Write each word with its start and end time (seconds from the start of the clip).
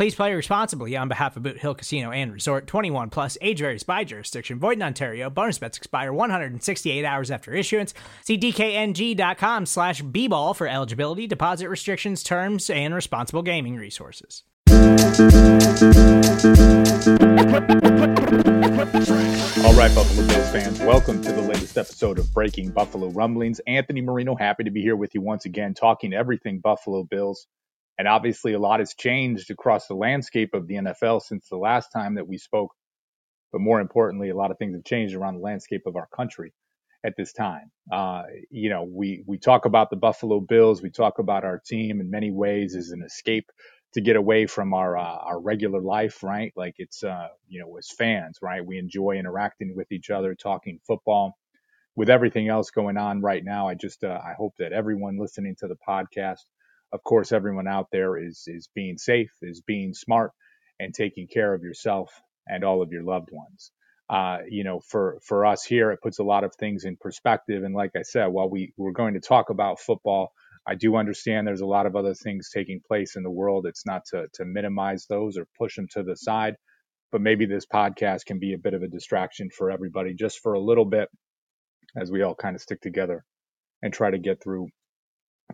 Please 0.00 0.14
play 0.14 0.32
responsibly 0.32 0.96
on 0.96 1.08
behalf 1.08 1.36
of 1.36 1.42
Boot 1.42 1.58
Hill 1.58 1.74
Casino 1.74 2.10
and 2.10 2.32
Resort 2.32 2.66
21 2.66 3.10
plus 3.10 3.36
age 3.42 3.58
varies 3.58 3.82
by 3.82 4.02
jurisdiction. 4.02 4.58
Void 4.58 4.78
in 4.78 4.82
Ontario. 4.82 5.28
Bonus 5.28 5.58
bets 5.58 5.76
expire 5.76 6.10
168 6.10 7.04
hours 7.04 7.30
after 7.30 7.52
issuance. 7.52 7.92
See 8.24 8.38
DKNG.com 8.38 9.66
slash 9.66 10.00
B 10.00 10.26
ball 10.26 10.54
for 10.54 10.66
eligibility, 10.66 11.26
deposit 11.26 11.68
restrictions, 11.68 12.22
terms, 12.22 12.70
and 12.70 12.94
responsible 12.94 13.42
gaming 13.42 13.76
resources. 13.76 14.42
All 14.70 14.78
right, 19.74 19.94
Buffalo 19.94 20.26
Bills 20.26 20.50
fans, 20.50 20.80
welcome 20.80 21.20
to 21.20 21.30
the 21.30 21.42
latest 21.42 21.76
episode 21.76 22.18
of 22.18 22.32
Breaking 22.32 22.70
Buffalo 22.70 23.08
Rumblings. 23.08 23.60
Anthony 23.66 24.00
Marino, 24.00 24.34
happy 24.34 24.64
to 24.64 24.70
be 24.70 24.80
here 24.80 24.96
with 24.96 25.14
you 25.14 25.20
once 25.20 25.44
again, 25.44 25.74
talking 25.74 26.14
everything 26.14 26.58
Buffalo 26.58 27.02
Bills. 27.02 27.46
And 28.00 28.08
obviously, 28.08 28.54
a 28.54 28.58
lot 28.58 28.80
has 28.80 28.94
changed 28.94 29.50
across 29.50 29.86
the 29.86 29.94
landscape 29.94 30.54
of 30.54 30.66
the 30.66 30.76
NFL 30.76 31.20
since 31.20 31.46
the 31.50 31.58
last 31.58 31.90
time 31.92 32.14
that 32.14 32.26
we 32.26 32.38
spoke. 32.38 32.72
But 33.52 33.60
more 33.60 33.78
importantly, 33.78 34.30
a 34.30 34.34
lot 34.34 34.50
of 34.50 34.56
things 34.56 34.74
have 34.74 34.86
changed 34.86 35.14
around 35.14 35.34
the 35.34 35.42
landscape 35.42 35.82
of 35.84 35.96
our 35.96 36.08
country 36.16 36.54
at 37.04 37.12
this 37.18 37.34
time. 37.34 37.70
Uh, 37.92 38.22
you 38.50 38.70
know, 38.70 38.84
we 38.90 39.22
we 39.26 39.36
talk 39.36 39.66
about 39.66 39.90
the 39.90 39.96
Buffalo 39.96 40.40
Bills, 40.40 40.80
we 40.80 40.88
talk 40.88 41.18
about 41.18 41.44
our 41.44 41.58
team 41.58 42.00
in 42.00 42.10
many 42.10 42.30
ways 42.30 42.74
as 42.74 42.88
an 42.88 43.02
escape 43.02 43.50
to 43.92 44.00
get 44.00 44.16
away 44.16 44.46
from 44.46 44.72
our 44.72 44.96
uh, 44.96 45.18
our 45.18 45.38
regular 45.38 45.82
life, 45.82 46.22
right? 46.22 46.54
Like 46.56 46.76
it's 46.78 47.04
uh, 47.04 47.28
you 47.48 47.60
know, 47.60 47.76
as 47.76 47.90
fans, 47.90 48.38
right? 48.40 48.64
We 48.64 48.78
enjoy 48.78 49.16
interacting 49.18 49.74
with 49.76 49.92
each 49.92 50.08
other, 50.08 50.34
talking 50.34 50.80
football. 50.86 51.36
With 51.96 52.08
everything 52.08 52.48
else 52.48 52.70
going 52.70 52.96
on 52.96 53.20
right 53.20 53.44
now, 53.44 53.68
I 53.68 53.74
just 53.74 54.04
uh, 54.04 54.18
I 54.24 54.32
hope 54.38 54.54
that 54.58 54.72
everyone 54.72 55.18
listening 55.18 55.54
to 55.58 55.68
the 55.68 55.76
podcast 55.86 56.46
of 56.92 57.02
course, 57.04 57.32
everyone 57.32 57.68
out 57.68 57.88
there 57.92 58.16
is 58.16 58.44
is 58.46 58.68
being 58.74 58.98
safe, 58.98 59.30
is 59.42 59.60
being 59.60 59.94
smart, 59.94 60.32
and 60.78 60.94
taking 60.94 61.28
care 61.28 61.54
of 61.54 61.62
yourself 61.62 62.10
and 62.48 62.64
all 62.64 62.82
of 62.82 62.92
your 62.92 63.04
loved 63.04 63.30
ones. 63.32 63.72
Uh, 64.08 64.38
you 64.48 64.64
know, 64.64 64.80
for 64.80 65.18
for 65.24 65.46
us 65.46 65.64
here, 65.64 65.92
it 65.92 66.00
puts 66.02 66.18
a 66.18 66.24
lot 66.24 66.42
of 66.44 66.54
things 66.56 66.84
in 66.84 66.96
perspective. 66.96 67.62
And 67.62 67.74
like 67.74 67.92
I 67.96 68.02
said, 68.02 68.26
while 68.26 68.50
we 68.50 68.72
we're 68.76 68.92
going 68.92 69.14
to 69.14 69.20
talk 69.20 69.50
about 69.50 69.80
football, 69.80 70.32
I 70.66 70.74
do 70.74 70.96
understand 70.96 71.46
there's 71.46 71.60
a 71.60 71.66
lot 71.66 71.86
of 71.86 71.96
other 71.96 72.14
things 72.14 72.50
taking 72.52 72.80
place 72.86 73.16
in 73.16 73.22
the 73.22 73.30
world. 73.30 73.66
It's 73.66 73.86
not 73.86 74.02
to 74.06 74.26
to 74.34 74.44
minimize 74.44 75.06
those 75.08 75.38
or 75.38 75.46
push 75.58 75.76
them 75.76 75.86
to 75.92 76.02
the 76.02 76.16
side, 76.16 76.56
but 77.12 77.20
maybe 77.20 77.46
this 77.46 77.66
podcast 77.66 78.26
can 78.26 78.40
be 78.40 78.52
a 78.54 78.58
bit 78.58 78.74
of 78.74 78.82
a 78.82 78.88
distraction 78.88 79.48
for 79.50 79.70
everybody, 79.70 80.14
just 80.14 80.40
for 80.40 80.54
a 80.54 80.60
little 80.60 80.86
bit, 80.86 81.08
as 81.96 82.10
we 82.10 82.22
all 82.22 82.34
kind 82.34 82.56
of 82.56 82.62
stick 82.62 82.80
together 82.80 83.24
and 83.82 83.92
try 83.92 84.10
to 84.10 84.18
get 84.18 84.42
through 84.42 84.68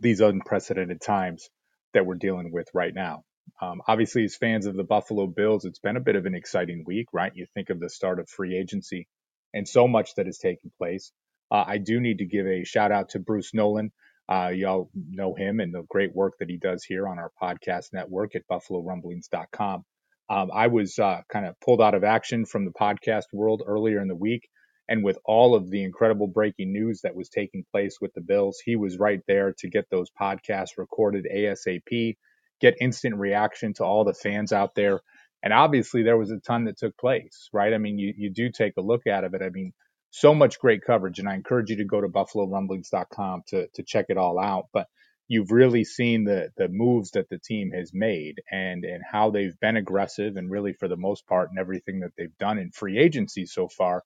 these 0.01 0.21
unprecedented 0.21 1.01
times 1.01 1.49
that 1.95 2.07
we're 2.07 2.15
dealing 2.15 2.53
with 2.53 2.69
right 2.75 2.95
now. 2.95 3.25
Um, 3.61 3.81
obviously, 3.87 4.25
as 4.25 4.37
fans 4.37 4.67
of 4.67 4.77
the 4.77 4.84
Buffalo 4.84 5.27
Bills, 5.27 5.65
it's 5.65 5.79
been 5.79 5.97
a 5.97 6.01
bit 6.01 6.17
of 6.17 6.27
an 6.27 6.34
exciting 6.34 6.84
week, 6.87 7.09
right? 7.12 7.33
You 7.34 7.47
think 7.55 7.71
of 7.71 7.81
the 7.81 7.89
start 7.89 8.19
of 8.19 8.29
free 8.29 8.56
agency 8.56 9.06
and 9.55 9.67
so 9.67 9.89
much 9.89 10.15
that 10.17 10.27
has 10.27 10.39
taken 10.39 10.71
place. 10.79 11.12
Uh, 11.51 11.65
I 11.67 11.79
do 11.79 12.01
need 12.01 12.19
to 12.19 12.27
give 12.27 12.47
a 12.47 12.65
shout 12.65 12.93
out 12.93 13.11
to 13.11 13.21
Bruce 13.21 13.55
Nolan. 13.55 13.93
Uh, 14.29 14.51
y'all 14.53 14.91
know 14.95 15.35
him 15.35 15.61
and 15.61 15.73
the 15.73 15.85
great 15.89 16.15
work 16.15 16.35
that 16.41 16.51
he 16.51 16.56
does 16.56 16.83
here 16.83 17.06
on 17.06 17.19
our 17.19 17.31
podcast 17.41 17.93
network 17.93 18.35
at 18.35 18.47
buffalorumblings.com. 18.51 19.85
Um, 20.29 20.51
I 20.53 20.67
was 20.67 20.99
uh, 20.99 21.23
kind 21.33 21.47
of 21.47 21.55
pulled 21.61 21.81
out 21.81 21.95
of 21.95 22.03
action 22.03 22.45
from 22.45 22.65
the 22.65 22.73
podcast 22.73 23.27
world 23.33 23.62
earlier 23.65 24.01
in 24.01 24.09
the 24.09 24.17
week 24.17 24.49
and 24.89 25.05
with 25.05 25.19
all 25.25 25.55
of 25.55 25.71
the 25.71 25.83
incredible 25.83 26.29
breaking 26.29 26.73
news 26.73 27.01
that 27.03 27.17
was 27.17 27.29
taking 27.29 27.65
place 27.73 27.99
with 28.01 28.15
the 28.15 28.21
Bills, 28.21 28.61
he 28.65 28.77
was 28.77 28.99
right 28.99 29.21
there 29.27 29.53
to 29.59 29.69
get 29.69 29.91
those 29.91 30.11
podcasts 30.11 30.79
recorded 30.79 31.27
ASAP, 31.33 32.17
get 32.61 32.77
instant 32.81 33.17
reaction 33.17 33.75
to 33.75 33.85
all 33.85 34.05
the 34.05 34.15
fans 34.15 34.53
out 34.53 34.75
there. 34.75 35.01
And 35.43 35.53
obviously, 35.53 36.03
there 36.03 36.17
was 36.17 36.31
a 36.31 36.39
ton 36.39 36.65
that 36.65 36.79
took 36.79 36.97
place, 36.97 37.49
right? 37.53 37.75
I 37.75 37.79
mean, 37.79 37.99
you, 37.99 38.15
you 38.17 38.31
do 38.31 38.51
take 38.51 38.75
a 38.77 38.83
look 38.83 39.07
at 39.07 39.25
it. 39.25 39.33
I 39.43 39.51
mean, 39.51 39.73
so 40.11 40.35
much 40.35 40.59
great 40.59 40.83
coverage. 40.83 41.19
And 41.19 41.29
I 41.29 41.35
encourage 41.35 41.71
you 41.71 41.77
to 41.77 41.85
go 41.85 42.01
to 42.01 42.09
buffalorumblings.com 42.09 43.43
to, 43.49 43.69
to 43.75 43.83
check 43.83 44.07
it 44.09 44.17
all 44.17 44.39
out. 44.39 44.67
But 44.73 44.87
you've 45.29 45.51
really 45.51 45.85
seen 45.85 46.25
the 46.25 46.51
the 46.57 46.69
moves 46.69 47.11
that 47.13 47.29
the 47.29 47.39
team 47.39 47.73
has 47.73 47.91
made 47.93 48.41
and 48.51 48.85
and 48.85 49.03
how 49.11 49.31
they've 49.31 49.59
been 49.61 49.77
aggressive 49.77 50.37
and 50.37 50.51
really 50.51 50.73
for 50.73 50.89
the 50.89 50.97
most 50.97 51.27
part 51.27 51.51
and 51.51 51.59
everything 51.59 52.01
that 52.01 52.13
they've 52.17 52.39
done 52.39 52.59
in 52.59 52.71
free 52.71 52.99
agency 52.99 53.45
so 53.45 53.69
far 53.69 54.03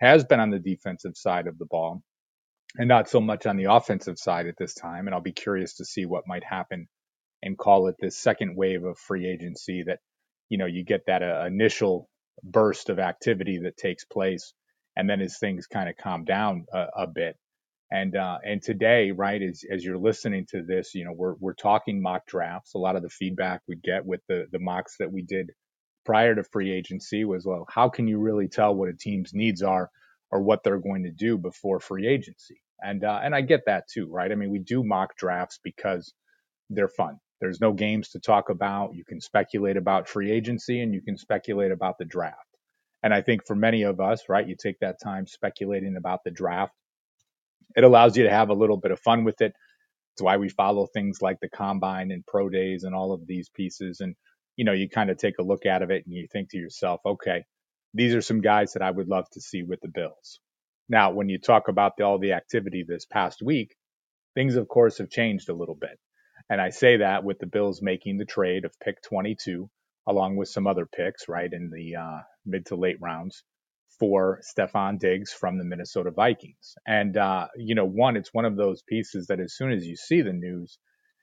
has 0.00 0.24
been 0.24 0.40
on 0.40 0.50
the 0.50 0.58
defensive 0.58 1.16
side 1.16 1.46
of 1.46 1.58
the 1.58 1.66
ball 1.66 2.02
and 2.76 2.88
not 2.88 3.08
so 3.08 3.20
much 3.20 3.46
on 3.46 3.56
the 3.56 3.64
offensive 3.64 4.18
side 4.18 4.46
at 4.46 4.56
this 4.58 4.74
time. 4.74 5.06
And 5.06 5.14
I'll 5.14 5.20
be 5.20 5.32
curious 5.32 5.74
to 5.76 5.84
see 5.84 6.06
what 6.06 6.26
might 6.26 6.44
happen 6.44 6.88
and 7.42 7.56
call 7.56 7.88
it 7.88 7.96
this 8.00 8.16
second 8.16 8.56
wave 8.56 8.84
of 8.84 8.98
free 8.98 9.26
agency 9.26 9.84
that, 9.86 9.98
you 10.48 10.58
know, 10.58 10.66
you 10.66 10.84
get 10.84 11.06
that 11.06 11.22
uh, 11.22 11.44
initial 11.46 12.08
burst 12.42 12.90
of 12.90 12.98
activity 12.98 13.60
that 13.64 13.76
takes 13.76 14.04
place. 14.04 14.52
And 14.96 15.08
then 15.08 15.20
as 15.20 15.38
things 15.38 15.66
kind 15.66 15.88
of 15.88 15.96
calm 15.96 16.24
down 16.24 16.66
a, 16.72 16.86
a 16.98 17.06
bit. 17.06 17.36
And, 17.90 18.16
uh, 18.16 18.38
and 18.44 18.60
today, 18.60 19.12
right, 19.12 19.40
as, 19.40 19.62
as 19.72 19.82
you're 19.82 19.98
listening 19.98 20.46
to 20.50 20.62
this, 20.62 20.94
you 20.94 21.04
know, 21.04 21.12
we're, 21.12 21.34
we're 21.40 21.54
talking 21.54 22.02
mock 22.02 22.26
drafts. 22.26 22.74
A 22.74 22.78
lot 22.78 22.96
of 22.96 23.02
the 23.02 23.08
feedback 23.08 23.62
we 23.66 23.76
get 23.76 24.04
with 24.04 24.20
the, 24.28 24.46
the 24.52 24.58
mocks 24.58 24.96
that 24.98 25.10
we 25.10 25.22
did 25.22 25.52
prior 26.08 26.34
to 26.34 26.42
free 26.42 26.72
agency 26.72 27.26
was, 27.26 27.44
well, 27.44 27.66
how 27.68 27.90
can 27.90 28.08
you 28.08 28.16
really 28.16 28.48
tell 28.48 28.74
what 28.74 28.88
a 28.88 28.94
team's 28.94 29.34
needs 29.34 29.62
are 29.62 29.90
or 30.30 30.40
what 30.40 30.64
they're 30.64 30.78
going 30.78 31.02
to 31.02 31.10
do 31.10 31.36
before 31.36 31.78
free 31.80 32.06
agency? 32.06 32.62
And 32.82 33.04
uh, 33.04 33.20
and 33.22 33.34
I 33.34 33.42
get 33.42 33.66
that 33.66 33.84
too, 33.92 34.06
right? 34.10 34.32
I 34.32 34.34
mean, 34.34 34.50
we 34.50 34.58
do 34.58 34.82
mock 34.82 35.18
drafts 35.18 35.60
because 35.62 36.14
they're 36.70 36.88
fun. 36.88 37.18
There's 37.42 37.60
no 37.60 37.74
games 37.74 38.08
to 38.10 38.20
talk 38.20 38.48
about. 38.48 38.94
You 38.94 39.04
can 39.04 39.20
speculate 39.20 39.76
about 39.76 40.08
free 40.08 40.30
agency 40.30 40.80
and 40.80 40.94
you 40.94 41.02
can 41.02 41.18
speculate 41.18 41.72
about 41.72 41.98
the 41.98 42.06
draft. 42.06 42.38
And 43.02 43.12
I 43.12 43.20
think 43.20 43.46
for 43.46 43.54
many 43.54 43.82
of 43.82 44.00
us, 44.00 44.30
right, 44.30 44.48
you 44.48 44.56
take 44.58 44.78
that 44.80 45.02
time 45.04 45.26
speculating 45.26 45.96
about 45.98 46.20
the 46.24 46.30
draft. 46.30 46.72
It 47.76 47.84
allows 47.84 48.16
you 48.16 48.22
to 48.22 48.30
have 48.30 48.48
a 48.48 48.54
little 48.54 48.78
bit 48.78 48.92
of 48.92 49.00
fun 49.00 49.24
with 49.24 49.42
it. 49.42 49.52
It's 50.14 50.22
why 50.22 50.38
we 50.38 50.48
follow 50.48 50.86
things 50.86 51.20
like 51.20 51.38
the 51.40 51.50
combine 51.50 52.12
and 52.12 52.24
pro 52.26 52.48
days 52.48 52.84
and 52.84 52.94
all 52.94 53.12
of 53.12 53.26
these 53.26 53.50
pieces. 53.50 54.00
And 54.00 54.16
you 54.58 54.64
know, 54.64 54.72
you 54.72 54.88
kind 54.88 55.08
of 55.08 55.16
take 55.16 55.38
a 55.38 55.44
look 55.44 55.66
at 55.66 55.82
of 55.82 55.92
it 55.92 56.04
and 56.04 56.12
you 56.14 56.26
think 56.32 56.50
to 56.50 56.58
yourself, 56.58 57.00
okay, 57.06 57.44
these 57.94 58.12
are 58.12 58.20
some 58.20 58.40
guys 58.40 58.72
that 58.72 58.82
I 58.82 58.90
would 58.90 59.06
love 59.06 59.30
to 59.32 59.40
see 59.40 59.62
with 59.62 59.80
the 59.80 59.88
Bills. 59.88 60.40
Now, 60.88 61.12
when 61.12 61.28
you 61.28 61.38
talk 61.38 61.68
about 61.68 61.92
the, 61.96 62.02
all 62.04 62.18
the 62.18 62.32
activity 62.32 62.84
this 62.86 63.06
past 63.06 63.40
week, 63.40 63.76
things, 64.34 64.56
of 64.56 64.66
course, 64.66 64.98
have 64.98 65.10
changed 65.10 65.48
a 65.48 65.54
little 65.54 65.76
bit. 65.76 65.96
And 66.50 66.60
I 66.60 66.70
say 66.70 66.96
that 66.96 67.22
with 67.22 67.38
the 67.38 67.46
Bills 67.46 67.80
making 67.80 68.18
the 68.18 68.24
trade 68.24 68.64
of 68.64 68.72
pick 68.82 69.00
22, 69.02 69.70
along 70.08 70.34
with 70.34 70.48
some 70.48 70.66
other 70.66 70.86
picks, 70.86 71.28
right, 71.28 71.52
in 71.52 71.70
the 71.70 71.94
uh, 71.94 72.18
mid 72.44 72.66
to 72.66 72.74
late 72.74 72.98
rounds 73.00 73.44
for 74.00 74.40
Stefon 74.42 74.98
Diggs 74.98 75.32
from 75.32 75.58
the 75.58 75.64
Minnesota 75.64 76.10
Vikings. 76.10 76.74
And, 76.84 77.16
uh, 77.16 77.46
you 77.56 77.76
know, 77.76 77.86
one, 77.86 78.16
it's 78.16 78.34
one 78.34 78.44
of 78.44 78.56
those 78.56 78.82
pieces 78.82 79.28
that 79.28 79.38
as 79.38 79.54
soon 79.54 79.70
as 79.70 79.86
you 79.86 79.94
see 79.94 80.22
the 80.22 80.32
news, 80.32 80.78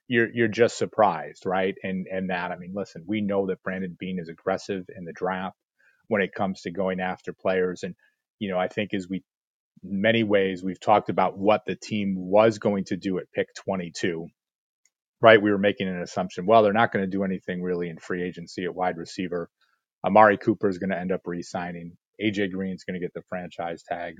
you're 0.07 0.30
you're 0.34 0.48
just 0.50 0.78
surprised, 0.78 1.46
right? 1.46 1.75
And 1.84 2.07
and 2.12 2.30
that 2.31 2.52
I 2.52 2.57
mean, 2.57 2.74
listen, 2.75 3.06
we 3.07 3.22
know 3.22 3.48
that 3.48 3.63
Brandon 3.63 3.96
Beane 4.00 4.19
is 4.19 4.30
aggressive 4.30 4.86
in 4.96 5.06
the 5.06 5.13
draft 5.13 5.57
when 6.10 6.22
it 6.22 6.34
comes 6.34 6.62
to 6.63 6.72
going 6.72 7.00
after 7.02 7.34
players, 7.34 7.84
and 7.84 7.96
you 8.40 8.50
know, 8.52 8.60
I 8.60 8.69
think 8.69 8.94
as 8.94 9.07
we 9.10 9.24
many 9.84 10.24
ways 10.24 10.63
we've 10.63 10.80
talked 10.80 11.10
about 11.10 11.38
what 11.38 11.62
the 11.68 11.75
team 11.75 12.16
was 12.18 12.60
going 12.60 12.86
to 12.86 12.98
do 12.98 13.19
at 13.19 13.31
pick 13.34 13.48
22 13.66 14.28
right 15.22 15.42
we 15.42 15.52
were 15.52 15.57
making 15.60 15.88
an 15.88 16.02
assumption 16.02 16.46
well 16.46 16.63
they're 16.63 16.74
not 16.74 16.92
going 16.92 17.06
to 17.06 17.12
do 17.12 17.24
anything 17.24 17.62
really 17.62 17.90
in 17.90 17.98
free 17.98 18.24
agency 18.24 18.66
at 18.66 18.75
wide 18.75 18.98
receiver 18.98 19.50
amari 20.06 20.38
cooper 20.38 20.69
is 20.69 20.80
going 20.80 20.92
to 20.92 21.00
end 21.00 21.12
up 21.12 21.22
re-signing 21.25 21.94
aj 22.24 22.51
green's 22.51 22.84
going 22.86 23.00
to 23.00 23.06
get 23.06 23.13
the 23.13 23.24
franchise 23.30 23.84
tag 23.88 24.16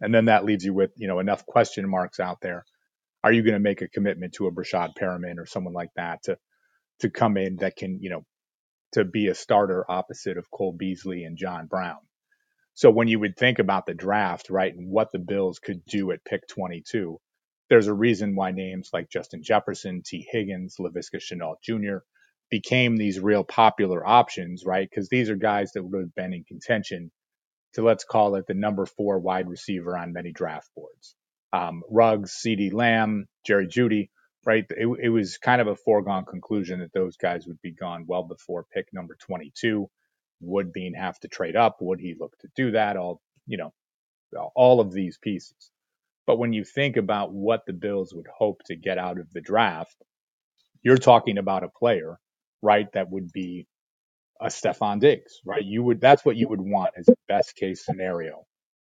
And 0.00 0.14
then 0.14 0.26
that 0.26 0.44
leaves 0.44 0.64
you 0.64 0.74
with, 0.74 0.92
you 0.96 1.08
know, 1.08 1.18
enough 1.18 1.44
question 1.46 1.88
marks 1.88 2.20
out 2.20 2.38
there. 2.40 2.64
Are 3.24 3.32
you 3.32 3.42
going 3.42 3.54
to 3.54 3.60
make 3.60 3.82
a 3.82 3.88
commitment 3.88 4.34
to 4.34 4.48
a 4.48 4.52
Breshad 4.52 4.92
Perriman 5.00 5.38
or 5.38 5.46
someone 5.46 5.74
like 5.74 5.90
that 5.96 6.24
to 6.24 6.38
to 7.00 7.10
come 7.10 7.38
in 7.38 7.56
that 7.56 7.76
can, 7.76 8.00
you 8.02 8.10
know, 8.10 8.24
to 8.92 9.04
be 9.04 9.28
a 9.28 9.34
starter 9.34 9.84
opposite 9.90 10.38
of 10.38 10.50
Cole 10.52 10.74
Beasley 10.78 11.24
and 11.24 11.38
John 11.38 11.66
Brown? 11.66 11.98
So 12.74 12.90
when 12.90 13.08
you 13.08 13.20
would 13.20 13.36
think 13.36 13.60
about 13.60 13.86
the 13.86 13.94
draft, 13.94 14.50
right, 14.50 14.74
and 14.74 14.90
what 14.90 15.12
the 15.12 15.20
Bills 15.20 15.60
could 15.60 15.84
do 15.86 16.12
at 16.12 16.24
pick 16.24 16.46
22, 16.48 17.18
there's 17.70 17.88
a 17.88 17.94
reason 17.94 18.36
why 18.36 18.52
names 18.52 18.90
like 18.92 19.10
Justin 19.10 19.42
Jefferson, 19.42 20.02
Tee 20.04 20.26
Higgins, 20.30 20.76
Laviska 20.80 21.18
Shenault 21.18 21.56
Jr. 21.64 21.98
became 22.50 22.96
these 22.96 23.20
real 23.20 23.44
popular 23.44 24.06
options, 24.06 24.64
right? 24.66 24.88
Because 24.88 25.08
these 25.08 25.30
are 25.30 25.36
guys 25.36 25.72
that 25.72 25.84
would 25.84 26.00
have 26.00 26.14
been 26.14 26.34
in 26.34 26.44
contention 26.44 27.10
to 27.74 27.82
let's 27.82 28.04
call 28.04 28.36
it 28.36 28.46
the 28.48 28.54
number 28.54 28.86
four 28.86 29.18
wide 29.20 29.48
receiver 29.48 29.96
on 29.96 30.12
many 30.12 30.32
draft 30.32 30.68
boards. 30.76 31.16
Um, 31.54 31.84
Ruggs, 31.90 32.32
CeeDee 32.44 32.74
Lamb, 32.74 33.26
Jerry 33.46 33.68
Jeudy, 33.68 34.10
right? 34.46 34.66
It, 34.70 34.88
it 35.02 35.10
was 35.10 35.38
kind 35.38 35.62
of 35.62 35.68
a 35.68 35.76
foregone 35.76 36.26
conclusion 36.26 36.80
that 36.80 36.94
those 36.94 37.16
guys 37.18 37.46
would 37.46 37.62
be 37.62 37.72
gone 37.72 38.06
well 38.08 38.24
before 38.24 38.66
pick 38.74 38.88
number 38.92 39.16
22. 39.20 39.88
Would 40.42 40.72
Beane 40.74 40.94
have 40.94 41.20
to 41.20 41.28
trade 41.28 41.56
up? 41.56 41.78
Would 41.82 42.00
he 42.00 42.16
look 42.20 42.36
to 42.40 42.48
do 42.56 42.72
that? 42.72 42.98
All, 42.98 43.22
you 43.46 43.58
know, 43.58 43.72
all 44.56 44.80
of 44.80 44.92
these 44.92 45.18
pieces. 45.22 45.70
But 46.26 46.38
when 46.38 46.52
you 46.54 46.64
think 46.64 46.96
about 46.96 47.32
what 47.32 47.66
the 47.66 47.74
Bills 47.74 48.14
would 48.14 48.28
hope 48.28 48.62
to 48.66 48.76
get 48.76 48.98
out 48.98 49.18
of 49.20 49.32
the 49.32 49.42
draft, 49.42 49.96
you're 50.82 50.98
talking 50.98 51.38
about 51.38 51.64
a 51.64 51.70
player, 51.70 52.18
right, 52.62 52.92
that 52.94 53.10
would 53.10 53.32
be 53.32 53.66
a 54.40 54.46
Stefon 54.46 55.00
Diggs, 55.00 55.40
right? 55.46 55.64
You 55.64 55.82
would 55.84 56.00
that's 56.00 56.24
what 56.24 56.36
you 56.36 56.48
would 56.48 56.60
want 56.60 56.92
as 56.96 57.08
a 57.08 57.14
best 57.28 57.56
case 57.56 57.84
scenario 57.84 58.44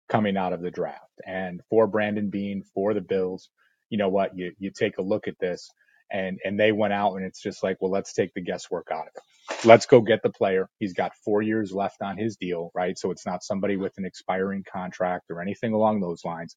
coming 0.09 0.37
out 0.37 0.53
of 0.53 0.61
the 0.61 0.71
draft. 0.71 1.08
And 1.25 1.61
for 1.69 1.87
Brandon 1.87 2.29
Beane, 2.29 2.63
for 2.73 2.93
the 2.93 3.01
Bills, 3.01 3.49
you 3.89 3.97
know 3.97 4.09
what, 4.09 4.37
you 4.37 4.53
you 4.59 4.71
take 4.71 4.97
a 4.97 5.03
look 5.03 5.27
at 5.27 5.39
this 5.39 5.69
and 6.11 6.39
and 6.43 6.59
they 6.59 6.71
went 6.71 6.93
out 6.93 7.15
and 7.15 7.25
it's 7.25 7.41
just 7.41 7.63
like, 7.63 7.77
well, 7.81 7.91
let's 7.91 8.13
take 8.13 8.33
the 8.33 8.41
guesswork 8.41 8.87
out 8.91 9.07
of 9.07 9.13
it. 9.15 9.65
Let's 9.65 9.85
go 9.85 10.01
get 10.01 10.21
the 10.23 10.29
player. 10.29 10.69
He's 10.79 10.93
got 10.93 11.15
four 11.25 11.41
years 11.41 11.71
left 11.71 12.01
on 12.01 12.17
his 12.17 12.37
deal, 12.37 12.71
right? 12.75 12.97
So 12.97 13.11
it's 13.11 13.25
not 13.25 13.43
somebody 13.43 13.77
with 13.77 13.93
an 13.97 14.05
expiring 14.05 14.63
contract 14.71 15.25
or 15.29 15.41
anything 15.41 15.73
along 15.73 16.01
those 16.01 16.23
lines. 16.23 16.55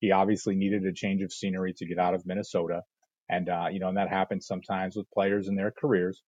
He 0.00 0.10
obviously 0.10 0.56
needed 0.56 0.84
a 0.84 0.92
change 0.92 1.22
of 1.22 1.32
scenery 1.32 1.72
to 1.74 1.86
get 1.86 1.98
out 1.98 2.14
of 2.14 2.26
Minnesota. 2.26 2.82
And 3.28 3.48
uh, 3.48 3.68
you 3.70 3.78
know, 3.78 3.88
and 3.88 3.96
that 3.96 4.08
happens 4.08 4.46
sometimes 4.46 4.96
with 4.96 5.10
players 5.10 5.48
in 5.48 5.56
their 5.56 5.72
careers. 5.72 6.22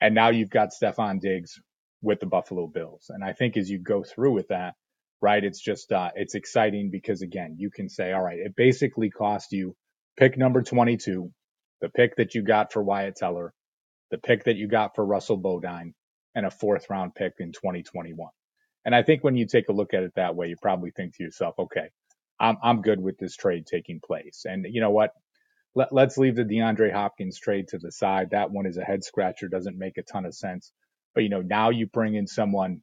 And 0.00 0.14
now 0.14 0.30
you've 0.30 0.50
got 0.50 0.70
Stefon 0.70 1.20
Diggs 1.20 1.60
with 2.02 2.20
the 2.20 2.26
Buffalo 2.26 2.66
Bills. 2.66 3.06
And 3.10 3.24
I 3.24 3.32
think 3.32 3.56
as 3.56 3.70
you 3.70 3.78
go 3.78 4.02
through 4.04 4.32
with 4.32 4.48
that, 4.48 4.74
right, 5.22 5.42
it's 5.42 5.60
just, 5.60 5.92
uh, 5.92 6.10
it's 6.14 6.34
exciting 6.34 6.90
because 6.90 7.22
again, 7.22 7.56
you 7.58 7.70
can 7.70 7.88
say, 7.88 8.12
all 8.12 8.22
right, 8.22 8.38
it 8.38 8.54
basically 8.56 9.10
cost 9.10 9.52
you 9.52 9.74
pick 10.18 10.38
number 10.38 10.62
22, 10.62 11.30
the 11.80 11.88
pick 11.90 12.16
that 12.16 12.34
you 12.34 12.42
got 12.42 12.72
for 12.72 12.82
Wyatt 12.82 13.16
Teller, 13.16 13.52
the 14.10 14.18
pick 14.18 14.44
that 14.44 14.56
you 14.56 14.68
got 14.68 14.94
for 14.94 15.04
Russell 15.04 15.36
Bodine, 15.38 15.94
and 16.34 16.46
a 16.46 16.50
fourth 16.50 16.90
round 16.90 17.14
pick 17.14 17.34
in 17.38 17.52
2021. 17.52 18.28
And 18.84 18.94
I 18.94 19.02
think 19.02 19.24
when 19.24 19.36
you 19.36 19.46
take 19.46 19.68
a 19.68 19.72
look 19.72 19.94
at 19.94 20.04
it 20.04 20.12
that 20.16 20.36
way, 20.36 20.48
you 20.48 20.56
probably 20.62 20.92
think 20.92 21.16
to 21.16 21.24
yourself, 21.24 21.56
okay, 21.58 21.88
I'm, 22.40 22.58
I'm 22.62 22.82
good 22.82 23.00
with 23.00 23.18
this 23.18 23.36
trade 23.36 23.66
taking 23.66 24.00
place. 24.04 24.44
And 24.46 24.66
you 24.68 24.80
know 24.80 24.90
what? 24.90 25.12
let, 25.76 25.92
let's 25.92 26.18
leave 26.18 26.36
the 26.36 26.44
DeAndre 26.44 26.92
Hopkins 26.92 27.40
trade 27.40 27.68
to 27.70 27.78
the 27.78 27.92
side. 27.92 28.30
That 28.32 28.52
one 28.52 28.66
is 28.66 28.78
a 28.78 28.84
head 28.84 29.04
scratcher, 29.04 29.48
doesn't 29.48 29.78
make 29.78 29.98
a 29.98 30.02
ton 30.04 30.26
of 30.26 30.34
sense. 30.34 30.72
But 31.14 31.24
you 31.24 31.30
know, 31.30 31.42
now 31.42 31.70
you 31.70 31.88
bring 31.88 32.16
in 32.16 32.28
someone 32.28 32.82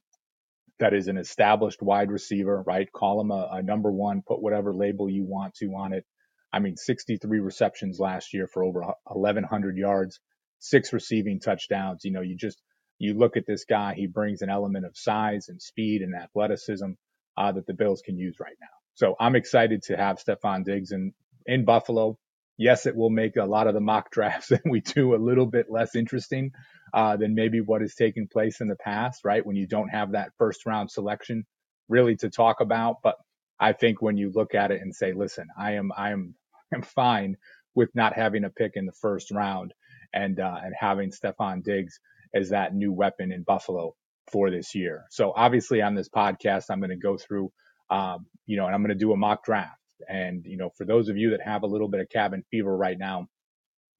that 0.79 0.93
is 0.93 1.07
an 1.07 1.17
established 1.17 1.81
wide 1.81 2.11
receiver, 2.11 2.63
right? 2.65 2.91
Call 2.91 3.21
him 3.21 3.31
a, 3.31 3.49
a 3.53 3.61
number 3.63 3.91
one, 3.91 4.23
put 4.27 4.41
whatever 4.41 4.73
label 4.73 5.09
you 5.09 5.23
want 5.25 5.55
to 5.55 5.67
on 5.75 5.93
it. 5.93 6.05
I 6.51 6.59
mean, 6.59 6.77
63 6.77 7.39
receptions 7.39 7.99
last 7.99 8.33
year 8.33 8.47
for 8.47 8.63
over 8.63 8.81
1,100 9.05 9.77
yards, 9.77 10.19
six 10.59 10.93
receiving 10.93 11.39
touchdowns. 11.39 12.03
You 12.05 12.11
know, 12.11 12.21
you 12.21 12.35
just 12.37 12.61
you 12.99 13.13
look 13.15 13.37
at 13.37 13.45
this 13.47 13.65
guy; 13.65 13.93
he 13.95 14.07
brings 14.07 14.41
an 14.41 14.49
element 14.49 14.85
of 14.85 14.97
size 14.97 15.49
and 15.49 15.61
speed 15.61 16.01
and 16.01 16.15
athleticism 16.15 16.91
uh, 17.37 17.51
that 17.53 17.65
the 17.67 17.73
Bills 17.73 18.01
can 18.05 18.17
use 18.17 18.37
right 18.39 18.55
now. 18.61 18.67
So 18.95 19.15
I'm 19.19 19.35
excited 19.35 19.83
to 19.83 19.97
have 19.97 20.17
Stefon 20.23 20.63
Diggs 20.65 20.91
in 20.91 21.13
in 21.45 21.65
Buffalo 21.65 22.17
yes, 22.57 22.85
it 22.85 22.95
will 22.95 23.09
make 23.09 23.35
a 23.35 23.45
lot 23.45 23.67
of 23.67 23.73
the 23.73 23.79
mock 23.79 24.11
drafts 24.11 24.47
that 24.49 24.61
we 24.65 24.81
do 24.81 25.15
a 25.15 25.17
little 25.17 25.45
bit 25.45 25.67
less 25.69 25.95
interesting 25.95 26.51
uh, 26.93 27.17
than 27.17 27.35
maybe 27.35 27.61
what 27.61 27.81
has 27.81 27.95
taken 27.95 28.27
place 28.27 28.61
in 28.61 28.67
the 28.67 28.75
past, 28.75 29.21
right? 29.23 29.45
When 29.45 29.55
you 29.55 29.67
don't 29.67 29.89
have 29.89 30.11
that 30.11 30.31
first 30.37 30.65
round 30.65 30.91
selection 30.91 31.45
really 31.89 32.15
to 32.17 32.29
talk 32.29 32.61
about. 32.61 32.97
But 33.03 33.15
I 33.59 33.73
think 33.73 34.01
when 34.01 34.17
you 34.17 34.31
look 34.33 34.55
at 34.55 34.71
it 34.71 34.81
and 34.81 34.95
say, 34.95 35.13
listen, 35.13 35.47
I 35.57 35.73
am, 35.73 35.91
I 35.95 36.11
am, 36.11 36.35
I'm 36.73 36.83
fine 36.83 37.37
with 37.75 37.89
not 37.95 38.13
having 38.13 38.43
a 38.43 38.49
pick 38.49 38.73
in 38.75 38.85
the 38.85 38.93
first 38.93 39.31
round 39.31 39.73
and, 40.13 40.39
uh, 40.39 40.57
and 40.63 40.73
having 40.77 41.11
Stefon 41.11 41.63
Diggs 41.63 41.99
as 42.35 42.49
that 42.49 42.73
new 42.73 42.91
weapon 42.91 43.31
in 43.31 43.43
Buffalo 43.43 43.95
for 44.31 44.49
this 44.49 44.73
year. 44.75 45.05
So 45.09 45.33
obviously 45.35 45.81
on 45.81 45.95
this 45.95 46.09
podcast, 46.09 46.65
I'm 46.69 46.79
going 46.79 46.89
to 46.91 46.95
go 46.95 47.17
through, 47.17 47.51
um, 47.89 48.27
you 48.45 48.57
know, 48.57 48.65
and 48.65 48.73
I'm 48.73 48.81
going 48.81 48.89
to 48.89 48.95
do 48.95 49.11
a 49.11 49.17
mock 49.17 49.43
draft 49.43 49.77
and, 50.07 50.45
you 50.45 50.57
know, 50.57 50.69
for 50.77 50.85
those 50.85 51.09
of 51.09 51.17
you 51.17 51.31
that 51.31 51.41
have 51.41 51.63
a 51.63 51.67
little 51.67 51.87
bit 51.87 52.01
of 52.01 52.09
cabin 52.09 52.43
fever 52.51 52.75
right 52.75 52.97
now, 52.97 53.27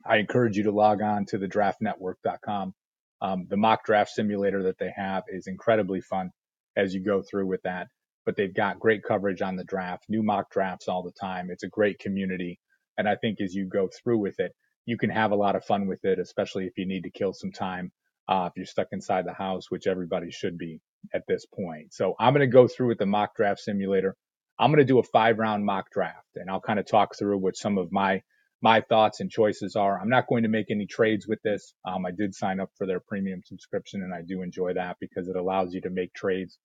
I 0.06 0.18
encourage 0.18 0.58
you 0.58 0.64
to 0.64 0.72
log 0.72 1.02
on 1.02 1.26
to 1.28 1.38
the 1.38 1.48
draftnetwork.com. 1.48 2.74
Um, 3.22 3.48
the 3.50 3.58
mock 3.58 3.86
draft 3.86 4.12
simulator 4.12 4.64
that 4.64 4.78
they 4.78 4.92
have 4.96 5.24
is 5.30 5.48
incredibly 5.48 6.02
fun 6.02 6.32
as 6.76 6.94
you 6.94 7.02
go 7.02 7.22
through 7.22 7.48
with 7.48 7.62
that, 7.64 7.88
but 8.26 8.36
they've 8.36 8.54
got 8.54 8.80
great 8.80 9.04
coverage 9.04 9.42
on 9.42 9.56
the 9.56 9.64
draft, 9.64 10.06
new 10.10 10.24
mock 10.24 10.52
drafts 10.52 10.88
all 10.88 11.04
the 11.04 11.14
time. 11.20 11.50
It's 11.50 11.64
a 11.64 11.70
great 11.70 12.00
community. 12.00 12.60
And 12.98 13.08
I 13.08 13.16
think 13.16 13.40
as 13.40 13.54
you 13.54 13.66
go 13.66 13.88
through 13.88 14.18
with 14.20 14.40
it, 14.40 14.52
you 14.86 14.98
can 14.98 15.10
have 15.10 15.32
a 15.32 15.36
lot 15.36 15.56
of 15.56 15.64
fun 15.64 15.88
with 15.88 16.04
it, 16.04 16.20
especially 16.20 16.66
if 16.66 16.78
you 16.78 16.86
need 16.86 17.04
to 17.04 17.10
kill 17.10 17.34
some 17.34 17.52
time. 17.52 17.92
Uh, 18.28 18.48
if 18.50 18.54
you're 18.56 18.66
stuck 18.66 18.88
inside 18.94 19.26
the 19.26 19.34
house, 19.34 19.70
which 19.70 19.86
everybody 19.86 20.32
should 20.32 20.58
be 20.58 20.80
at 21.14 21.24
this 21.28 21.46
point. 21.46 21.94
So 21.94 22.16
I'm 22.20 22.34
going 22.34 22.40
to 22.40 22.48
go 22.48 22.70
through 22.70 22.88
with 22.88 22.98
the 22.98 23.06
mock 23.06 23.36
draft 23.36 23.60
simulator. 23.60 24.16
I'm 24.60 24.70
going 24.70 24.80
to 24.80 24.86
do 24.86 25.00
a 25.00 25.04
five 25.04 25.40
round 25.40 25.66
mock 25.66 25.92
draft 25.92 26.36
and 26.36 26.50
I'll 26.50 26.62
kind 26.62 26.80
of 26.80 26.86
talk 26.86 27.16
through 27.18 27.38
what 27.38 27.58
some 27.58 27.78
of 27.78 27.92
my 27.92 28.22
my 28.62 28.80
thoughts 28.80 29.20
and 29.20 29.30
choices 29.30 29.76
are. 29.76 30.00
I'm 30.00 30.10
not 30.10 30.28
going 30.28 30.44
to 30.44 30.50
make 30.50 30.72
any 30.72 30.86
trades 30.86 31.28
with 31.28 31.42
this. 31.44 31.74
Um, 31.86 32.06
I 32.06 32.12
did 32.12 32.34
sign 32.34 32.62
up 32.62 32.70
for 32.78 32.88
their 32.88 33.02
premium 33.02 33.42
subscription 33.44 34.04
and 34.04 34.14
I 34.14 34.22
do 34.22 34.42
enjoy 34.42 34.76
that 34.76 34.96
because 35.02 35.28
it 35.28 35.36
allows 35.36 35.74
you 35.74 35.82
to 35.82 35.90
make 35.90 36.14
trades 36.14 36.58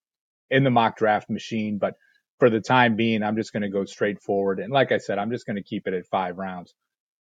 in 0.49 0.63
the 0.63 0.71
mock 0.71 0.97
draft 0.97 1.29
machine. 1.29 1.79
But 1.79 1.95
for 2.39 2.51
the 2.51 2.61
time 2.61 2.95
being, 2.95 3.25
I'm 3.25 3.37
just 3.37 3.53
going 3.53 3.65
to 3.65 3.69
go 3.69 3.85
straight 3.85 4.23
forward. 4.23 4.61
And 4.61 4.73
like 4.73 4.93
I 4.93 4.99
said, 4.99 5.19
I'm 5.19 5.33
just 5.33 5.45
going 5.45 5.57
to 5.57 5.63
keep 5.63 5.89
it 5.89 5.95
at 5.95 6.07
five 6.07 6.39
rounds. 6.39 6.73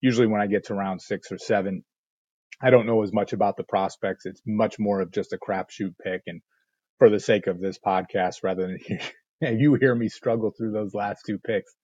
Usually 0.03 0.27
when 0.27 0.43
I 0.43 0.47
get 0.47 0.67
to 0.67 0.75
round 0.75 1.01
six 1.01 1.33
or 1.33 1.39
seven, 1.39 1.83
I 2.61 2.69
don't 2.69 2.87
know 2.87 3.03
as 3.03 3.15
much 3.15 3.33
about 3.33 3.57
the 3.57 3.65
prospects. 3.65 4.27
It's 4.27 4.43
much 4.47 4.79
more 4.79 5.01
of 5.01 5.11
just 5.11 5.33
a 5.33 5.39
crapshoot 5.39 5.95
pick. 6.03 6.23
And 6.27 6.43
for 6.99 7.09
the 7.09 7.21
sake 7.21 7.47
of 7.47 7.61
this 7.61 7.79
podcast, 7.79 8.43
rather 8.43 8.67
than 8.67 8.79
you 9.41 9.75
hear 9.75 9.95
me 9.95 10.09
struggle 10.09 10.51
through 10.51 10.73
those 10.73 10.95
last 10.95 11.23
two 11.27 11.39
picks. 11.39 11.75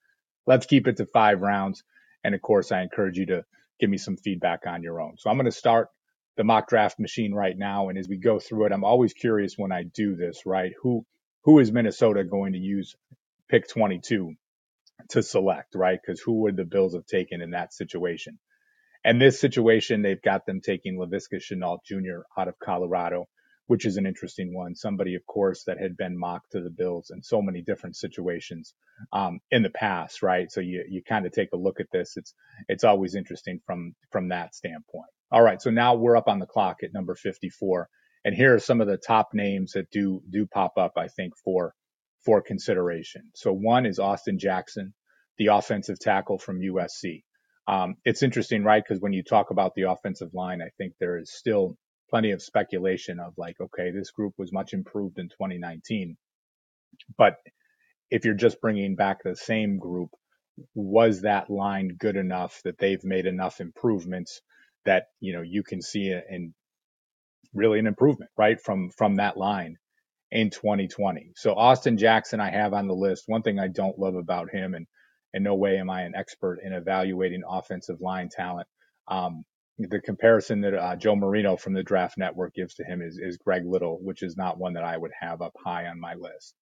Let's 0.47 0.67
keep 0.67 0.87
it 0.87 0.97
to 0.99 1.07
five 1.07 1.41
rounds. 1.41 1.83
And 2.25 2.35
of 2.35 2.43
course, 2.43 2.73
I 2.73 2.83
encourage 2.83 3.19
you 3.19 3.27
to 3.27 3.45
give 3.81 3.91
me 3.91 3.99
some 3.99 4.17
feedback 4.17 4.67
on 4.67 4.83
your 4.83 5.01
own. 5.01 5.17
So 5.19 5.31
I'm 5.31 5.37
going 5.37 5.47
to 5.47 5.53
start 5.53 5.89
the 6.37 6.45
mock 6.45 6.69
draft 6.69 6.99
machine 6.99 7.35
right 7.35 7.57
now. 7.57 7.89
And 7.89 7.99
as 7.99 8.09
we 8.09 8.17
go 8.17 8.39
through 8.39 8.67
it, 8.67 8.73
I'm 8.73 8.85
always 8.85 9.13
curious 9.13 9.55
when 9.57 9.73
I 9.73 9.83
do 9.83 10.17
this, 10.17 10.43
right? 10.47 10.73
Who, 10.83 11.05
who 11.45 11.59
is 11.59 11.73
Minnesota 11.73 12.25
going 12.25 12.55
to 12.55 12.59
use 12.59 12.95
pick 13.49 13.69
22 13.69 14.35
to 15.11 15.23
select, 15.23 15.75
right? 15.75 15.99
Because 16.01 16.21
who 16.21 16.43
would 16.43 16.57
the 16.57 16.65
Bills 16.65 16.95
have 16.95 17.07
taken 17.07 17.43
in 17.43 17.51
that 17.51 17.75
situation? 17.75 18.39
And 19.05 19.21
this 19.21 19.41
situation, 19.41 20.03
they've 20.03 20.23
got 20.23 20.47
them 20.47 20.61
taking 20.61 20.97
Laviska 20.97 21.41
Shenault 21.41 21.81
Jr. 21.85 22.23
out 22.39 22.49
of 22.49 22.59
Colorado 22.61 23.27
which 23.73 23.87
is 23.87 23.97
an 23.97 24.05
interesting 24.05 24.53
one. 24.53 24.75
Somebody, 24.75 25.15
of 25.15 25.25
course, 25.25 25.65
that 25.65 25.81
had 25.81 25.97
been 25.97 26.19
mocked 26.19 26.53
to 26.53 26.61
the 26.61 26.69
Bills 26.69 27.11
in 27.11 27.23
so 27.23 27.41
many 27.41 27.63
different 27.63 27.97
situations 27.97 28.75
um, 29.15 29.41
in 29.51 29.63
the 29.63 29.71
past, 29.71 30.23
right? 30.23 30.53
So 30.53 30.61
you 30.61 30.85
you 30.91 31.03
kind 31.03 31.25
of 31.25 31.33
take 31.33 31.49
a 31.55 31.57
look 31.57 31.81
at 31.81 31.91
this. 31.91 32.19
It's 32.19 32.35
it's 32.69 32.85
always 32.85 33.15
interesting 33.15 33.61
from 33.65 33.95
from 34.11 34.29
that 34.29 34.55
standpoint. 34.55 35.09
All 35.31 35.41
right, 35.41 35.63
so 35.63 35.71
now 35.71 35.95
we're 35.95 36.19
up 36.19 36.29
on 36.29 36.39
the 36.39 36.45
clock 36.45 36.83
at 36.83 36.93
number 36.93 37.15
54, 37.15 37.89
and 38.27 38.35
here 38.35 38.55
are 38.55 38.59
some 38.59 38.83
of 38.83 38.89
the 38.89 38.99
top 38.99 39.31
names 39.33 39.73
that 39.73 39.91
do 39.91 40.21
do 40.29 40.47
pop 40.47 40.75
up, 40.77 40.93
I 40.99 41.09
think, 41.09 41.33
for 41.43 41.73
for 42.27 42.43
consideration. 42.43 43.31
So 43.35 43.55
one 43.55 43.87
is 43.87 43.99
Austin 43.99 44.39
Jackson, 44.39 44.93
the 45.39 45.47
offensive 45.47 45.99
tackle 45.99 46.37
from 46.37 46.61
USC. 46.61 47.23
Um, 47.67 47.95
it's 48.05 48.23
interesting, 48.23 48.65
right? 48.65 48.85
Because 48.87 49.01
when 49.01 49.15
you 49.15 49.23
talk 49.23 49.51
about 49.51 49.75
the 49.75 49.91
offensive 49.91 50.35
line, 50.35 50.61
I 50.61 50.69
think 50.77 50.93
there 51.01 51.17
is 51.17 51.33
still 51.33 51.79
plenty 52.13 52.33
of 52.33 52.43
speculation 52.43 53.21
of 53.21 53.35
like, 53.39 53.57
okay, 53.61 53.93
this 53.93 54.13
group 54.13 54.35
was 54.39 54.53
much 54.53 54.75
improved 54.75 55.19
in 55.19 55.31
2019. 55.31 56.19
But 57.19 57.37
if 58.11 58.25
you're 58.25 58.35
just 58.35 58.61
bringing 58.61 58.97
back 58.97 59.19
the 59.25 59.37
same 59.37 59.79
group, 59.79 60.11
was 60.75 61.23
that 61.23 61.51
line 61.51 61.91
good 61.99 62.17
enough 62.17 62.61
that 62.65 62.79
they've 62.79 63.05
made 63.05 63.27
enough 63.27 63.61
improvements 63.61 64.43
that, 64.87 65.05
you 65.21 65.35
know, 65.35 65.43
you 65.43 65.63
can 65.65 65.83
see 65.83 66.11
in 66.31 66.55
really 67.55 67.79
an 67.81 67.87
improvement, 67.89 68.31
right? 68.39 68.61
From, 68.61 68.91
from 68.91 69.17
that 69.17 69.37
line. 69.39 69.77
in 70.31 70.51
2020. 70.51 71.33
So 71.37 71.55
Austin 71.55 71.97
Jackson, 71.99 72.41
I 72.41 72.51
have 72.51 72.75
on 72.75 72.87
the 72.89 72.95
list. 72.95 73.25
One 73.27 73.43
thing 73.43 73.59
I 73.59 73.69
don't 73.69 73.99
love 73.99 74.15
about 74.15 74.51
him, 74.51 74.75
and 74.75 74.87
in 75.35 75.43
no 75.43 75.55
way 75.55 75.79
am 75.79 75.91
I 75.91 76.03
an 76.03 76.15
expert 76.15 76.61
in 76.63 76.73
evaluating 76.73 77.43
offensive 77.49 78.01
line 78.01 78.29
talent. 78.31 78.69
Um, 79.09 79.45
the 79.89 80.01
comparison 80.01 80.61
that 80.63 80.75
uh, 80.75 80.97
Joe 80.97 81.17
Marino 81.17 81.57
from 81.57 81.75
the 81.75 81.83
Draft 81.83 82.19
Network 82.19 82.55
gives 82.55 82.75
to 82.75 82.85
him 82.85 83.03
is, 83.03 83.19
is 83.19 83.39
Greg 83.39 83.65
Little, 83.67 83.99
which 84.03 84.23
is 84.23 84.37
not 84.37 84.59
one 84.59 84.75
that 84.75 84.85
I 84.85 84.97
would 84.97 85.13
have 85.21 85.43
up 85.43 85.55
high 85.65 85.87
on 85.87 86.01
my 86.01 86.15
list. 86.15 86.55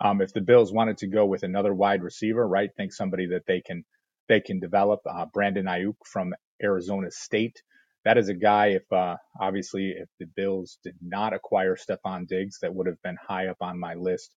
Um, 0.00 0.20
if 0.20 0.32
the 0.32 0.40
Bills 0.40 0.72
wanted 0.72 0.98
to 0.98 1.06
go 1.06 1.24
with 1.26 1.42
another 1.42 1.72
wide 1.72 2.02
receiver, 2.02 2.46
right, 2.46 2.70
think 2.76 2.92
somebody 2.92 3.26
that 3.28 3.46
they 3.46 3.60
can 3.60 3.84
they 4.28 4.40
can 4.40 4.58
develop. 4.58 5.00
Uh, 5.08 5.26
Brandon 5.32 5.66
Aiyuk 5.66 5.96
from 6.04 6.34
Arizona 6.62 7.10
State. 7.10 7.62
That 8.04 8.18
is 8.18 8.28
a 8.28 8.34
guy. 8.34 8.68
If 8.68 8.90
uh, 8.92 9.16
obviously 9.40 9.90
if 9.96 10.08
the 10.18 10.26
Bills 10.26 10.78
did 10.82 10.96
not 11.00 11.32
acquire 11.32 11.76
Stefon 11.76 12.26
Diggs, 12.26 12.58
that 12.60 12.74
would 12.74 12.86
have 12.86 13.00
been 13.02 13.16
high 13.28 13.48
up 13.48 13.58
on 13.60 13.78
my 13.78 13.94
list 13.94 14.34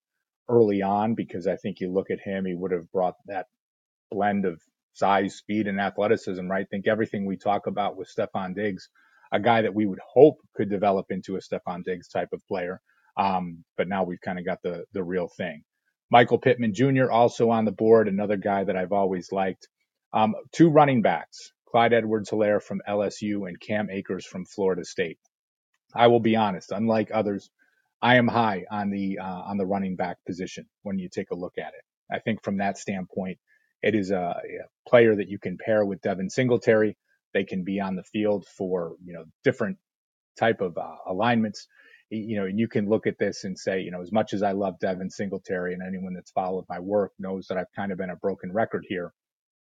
early 0.50 0.82
on 0.82 1.16
because 1.16 1.48
I 1.48 1.58
think 1.58 1.80
you 1.80 1.92
look 1.92 2.12
at 2.12 2.20
him, 2.20 2.46
he 2.46 2.56
would 2.56 2.72
have 2.72 2.92
brought 2.92 3.16
that 3.26 3.48
blend 4.12 4.46
of 4.46 4.62
size, 4.98 5.36
speed, 5.36 5.68
and 5.68 5.82
athleticism, 5.82 6.48
right? 6.48 6.68
Think 6.70 6.88
everything 6.88 7.26
we 7.26 7.38
talk 7.38 7.68
about 7.68 7.98
with 7.98 8.10
Stefon 8.16 8.56
Diggs, 8.56 8.90
a 9.32 9.40
guy 9.40 9.64
that 9.64 9.76
we 9.76 9.86
would 9.88 10.00
hope 10.14 10.38
could 10.56 10.70
develop 10.70 11.08
into 11.12 11.38
a 11.38 11.42
Stefon 11.42 11.84
Diggs 11.84 12.10
type 12.10 12.30
of 12.34 12.46
player. 12.48 12.82
Um, 13.18 13.64
but 13.78 13.90
now 13.90 14.04
we've 14.06 14.22
kind 14.22 14.40
of 14.40 14.46
got 14.46 14.60
the 14.64 14.86
the 14.94 15.04
real 15.04 15.30
thing. 15.38 15.64
Michael 16.12 16.40
Pittman 16.40 16.74
Jr. 16.74 17.12
also 17.12 17.50
on 17.52 17.66
the 17.66 17.74
board, 17.74 18.08
another 18.08 18.38
guy 18.38 18.64
that 18.66 18.78
I've 18.78 18.94
always 18.94 19.32
liked. 19.32 19.68
Um, 20.14 20.36
two 20.54 20.70
running 20.70 21.02
backs, 21.04 21.52
Clyde 21.70 21.94
Edwards 21.94 22.30
Helaire 22.32 22.64
from 22.64 22.82
LSU 22.90 23.48
and 23.48 23.60
Cam 23.60 23.90
Akers 23.92 24.26
from 24.26 24.46
Florida 24.46 24.86
State. 24.86 25.20
I 25.96 26.08
will 26.08 26.20
be 26.22 26.36
honest, 26.36 26.72
unlike 26.72 27.12
others, 27.14 27.50
I 28.02 28.18
am 28.18 28.28
high 28.28 28.66
on 28.72 28.92
the 28.92 29.20
uh, 29.20 29.26
on 29.46 29.58
the 29.58 29.66
running 29.66 29.96
back 29.98 30.18
position 30.26 30.66
when 30.84 31.00
you 31.00 31.10
take 31.10 31.32
a 31.32 31.36
look 31.36 31.58
at 31.58 31.74
it. 31.76 31.84
I 32.14 32.20
think 32.20 32.44
from 32.44 32.58
that 32.58 32.78
standpoint, 32.78 33.40
it 33.82 33.96
is 33.96 34.12
a, 34.12 34.16
a 34.16 34.90
player 34.90 35.16
that 35.16 35.30
you 35.30 35.40
can 35.40 35.58
pair 35.58 35.86
with 35.86 36.02
Devin 36.02 36.30
Singletary. 36.30 36.98
They 37.34 37.44
can 37.44 37.64
be 37.64 37.80
on 37.80 37.96
the 37.96 38.04
field 38.04 38.46
for 38.58 38.96
you 39.04 39.14
know 39.14 39.26
different 39.44 39.78
type 40.40 40.62
of 40.62 40.78
uh, 40.78 40.96
alignments. 41.08 41.68
You 42.10 42.40
know, 42.40 42.46
and 42.46 42.58
you 42.58 42.70
can 42.70 42.88
look 42.88 43.06
at 43.06 43.20
this 43.20 43.44
and 43.44 43.60
say, 43.60 43.82
you 43.82 43.92
know, 43.92 44.02
as 44.02 44.14
much 44.14 44.34
as 44.34 44.42
I 44.42 44.54
love 44.54 44.80
Devin 44.80 45.10
Singletary, 45.10 45.74
and 45.74 45.84
anyone 45.86 46.14
that's 46.14 46.32
followed 46.32 46.66
my 46.70 46.80
work 46.80 47.12
knows 47.20 47.48
that 47.48 47.58
I've 47.58 47.72
kind 47.76 47.92
of 47.92 47.98
been 47.98 48.10
a 48.10 48.16
broken 48.16 48.52
record 48.54 48.86
here. 48.88 49.14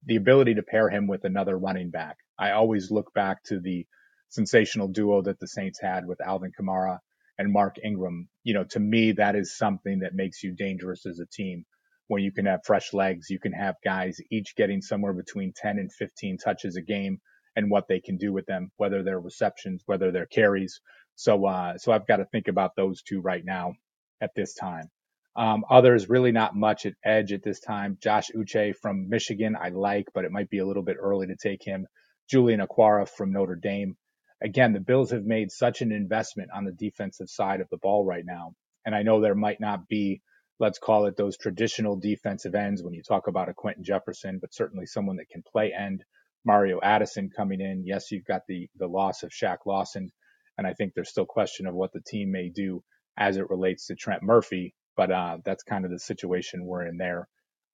The 0.07 0.17
ability 0.17 0.55
to 0.55 0.63
pair 0.63 0.89
him 0.89 1.09
with 1.09 1.25
another 1.25 1.59
running 1.59 1.91
back. 1.91 2.17
I 2.39 2.53
always 2.53 2.93
look 2.93 3.13
back 3.13 3.43
to 3.45 3.59
the 3.59 3.85
sensational 4.29 4.87
duo 4.87 5.23
that 5.23 5.41
the 5.41 5.49
Saints 5.49 5.81
had 5.81 6.07
with 6.07 6.21
Alvin 6.21 6.53
Kamara 6.59 6.99
and 7.39 7.53
Mark 7.53 7.77
Ingram. 7.85 8.29
You 8.45 8.55
know, 8.55 8.65
to 8.71 8.79
me, 8.81 9.13
that 9.13 9.35
is 9.35 9.57
something 9.57 10.01
that 10.01 10.15
makes 10.15 10.45
you 10.45 10.55
dangerous 10.55 11.07
as 11.07 11.19
a 11.19 11.27
team 11.27 11.65
when 12.09 12.23
you 12.23 12.33
can 12.33 12.47
have 12.47 12.61
fresh 12.65 12.93
legs. 12.93 13.31
You 13.31 13.39
can 13.39 13.53
have 13.53 13.77
guys 13.85 14.19
each 14.31 14.57
getting 14.57 14.83
somewhere 14.83 15.13
between 15.15 15.53
10 15.55 15.79
and 15.79 15.93
15 15.93 16.39
touches 16.39 16.77
a 16.77 16.83
game 16.83 17.21
and 17.57 17.71
what 17.71 17.89
they 17.89 18.01
can 18.01 18.17
do 18.17 18.33
with 18.33 18.47
them, 18.47 18.71
whether 18.77 19.03
they're 19.03 19.21
receptions, 19.21 19.83
whether 19.87 20.11
they're 20.11 20.27
carries. 20.27 20.81
So, 21.15 21.47
uh, 21.47 21.79
so 21.79 21.93
I've 21.93 22.07
got 22.07 22.17
to 22.17 22.27
think 22.27 22.49
about 22.49 22.77
those 22.77 23.03
two 23.03 23.21
right 23.21 23.45
now 23.45 23.75
at 24.21 24.35
this 24.35 24.55
time. 24.55 24.91
Um, 25.37 25.65
others 25.71 26.09
really 26.09 26.33
not 26.33 26.57
much 26.57 26.87
at 26.87 26.95
edge 27.05 27.33
at 27.33 27.45
this 27.45 27.61
time. 27.61 27.99
Josh 28.03 28.31
Uche 28.37 28.75
from 28.75 29.09
Michigan, 29.09 29.57
I 29.61 29.69
like, 29.69 30.07
but 30.15 30.25
it 30.25 30.33
might 30.33 30.51
be 30.51 30.59
a 30.59 30.67
little 30.67 30.83
bit 30.83 30.97
early 31.01 31.29
to 31.29 31.37
take 31.37 31.63
him. 31.65 31.87
Julian 32.29 32.61
Okwara 32.61 33.09
from 33.09 33.33
Notre 33.33 33.57
Dame. 33.57 33.97
Again, 34.43 34.73
the 34.73 34.81
Bills 34.81 35.11
have 35.13 35.25
made 35.25 35.51
such 35.51 35.83
an 35.83 35.93
investment 35.93 36.51
on 36.55 36.65
the 36.65 36.73
defensive 36.73 37.29
side 37.29 37.61
of 37.61 37.69
the 37.71 37.79
ball 37.79 38.05
right 38.05 38.25
now. 38.25 38.53
And 38.85 38.95
I 38.95 39.03
know 39.03 39.21
there 39.21 39.35
might 39.35 39.61
not 39.61 39.89
be 39.89 40.23
let's 40.61 40.79
call 40.79 41.07
it 41.07 41.17
those 41.17 41.37
traditional 41.37 41.97
defensive 41.97 42.55
ends 42.55 42.83
when 42.83 42.95
you 42.95 43.03
talk 43.03 43.29
about 43.29 43.49
a 43.49 43.55
Quinton 43.55 43.85
Jefferson, 43.85 44.39
but 44.41 44.55
certainly 44.55 44.87
someone 44.87 45.17
that 45.17 45.29
can 45.31 45.43
play 45.43 45.73
end. 45.73 46.05
Mario 46.45 46.81
Addison 46.83 47.31
coming 47.35 47.61
in. 47.61 47.85
Yes, 47.85 48.11
you've 48.11 48.25
got 48.25 48.43
the 48.49 48.69
the 48.79 48.87
loss 48.87 49.23
of 49.23 49.31
Shaq 49.31 49.59
Lawson, 49.67 50.11
and 50.57 50.67
I 50.67 50.73
think 50.75 50.95
there's 50.95 51.11
still 51.11 51.27
question 51.27 51.67
of 51.67 51.75
what 51.75 51.93
the 51.93 52.01
team 52.01 52.31
may 52.33 52.49
do 52.49 52.83
as 53.17 53.37
it 53.37 53.51
relates 53.51 53.87
to 53.87 53.97
Trent 53.97 54.23
Murphy. 54.23 54.75
But 54.97 55.13
uh, 55.13 55.39
that's 55.45 55.63
kind 55.63 55.85
of 55.85 55.91
the 55.91 55.99
situation 55.99 56.65
we're 56.65 56.87
in 56.87 56.97
there 56.97 57.29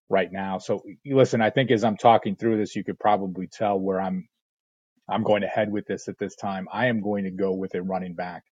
right 0.09 0.31
now. 0.31 0.59
So 0.59 0.83
listen, 1.07 1.41
I 1.41 1.51
think 1.51 1.71
as 1.71 1.85
I'm 1.85 1.97
talking 1.97 2.37
through 2.37 2.59
this, 2.59 2.77
you 2.77 2.85
could 2.85 2.99
probably 2.99 3.47
tell 3.47 3.79
where 3.79 4.01
I'm 4.01 4.29
I'm 5.09 5.23
going 5.23 5.43
to 5.43 5.49
head 5.49 5.71
with 5.71 5.87
this 5.87 6.09
at 6.09 6.19
this 6.19 6.35
time. 6.35 6.67
I 6.73 6.87
am 6.87 7.03
going 7.03 7.25
to 7.25 7.31
go 7.31 7.53
with 7.53 7.75
a 7.75 7.83
running 7.83 8.15
back, 8.15 8.43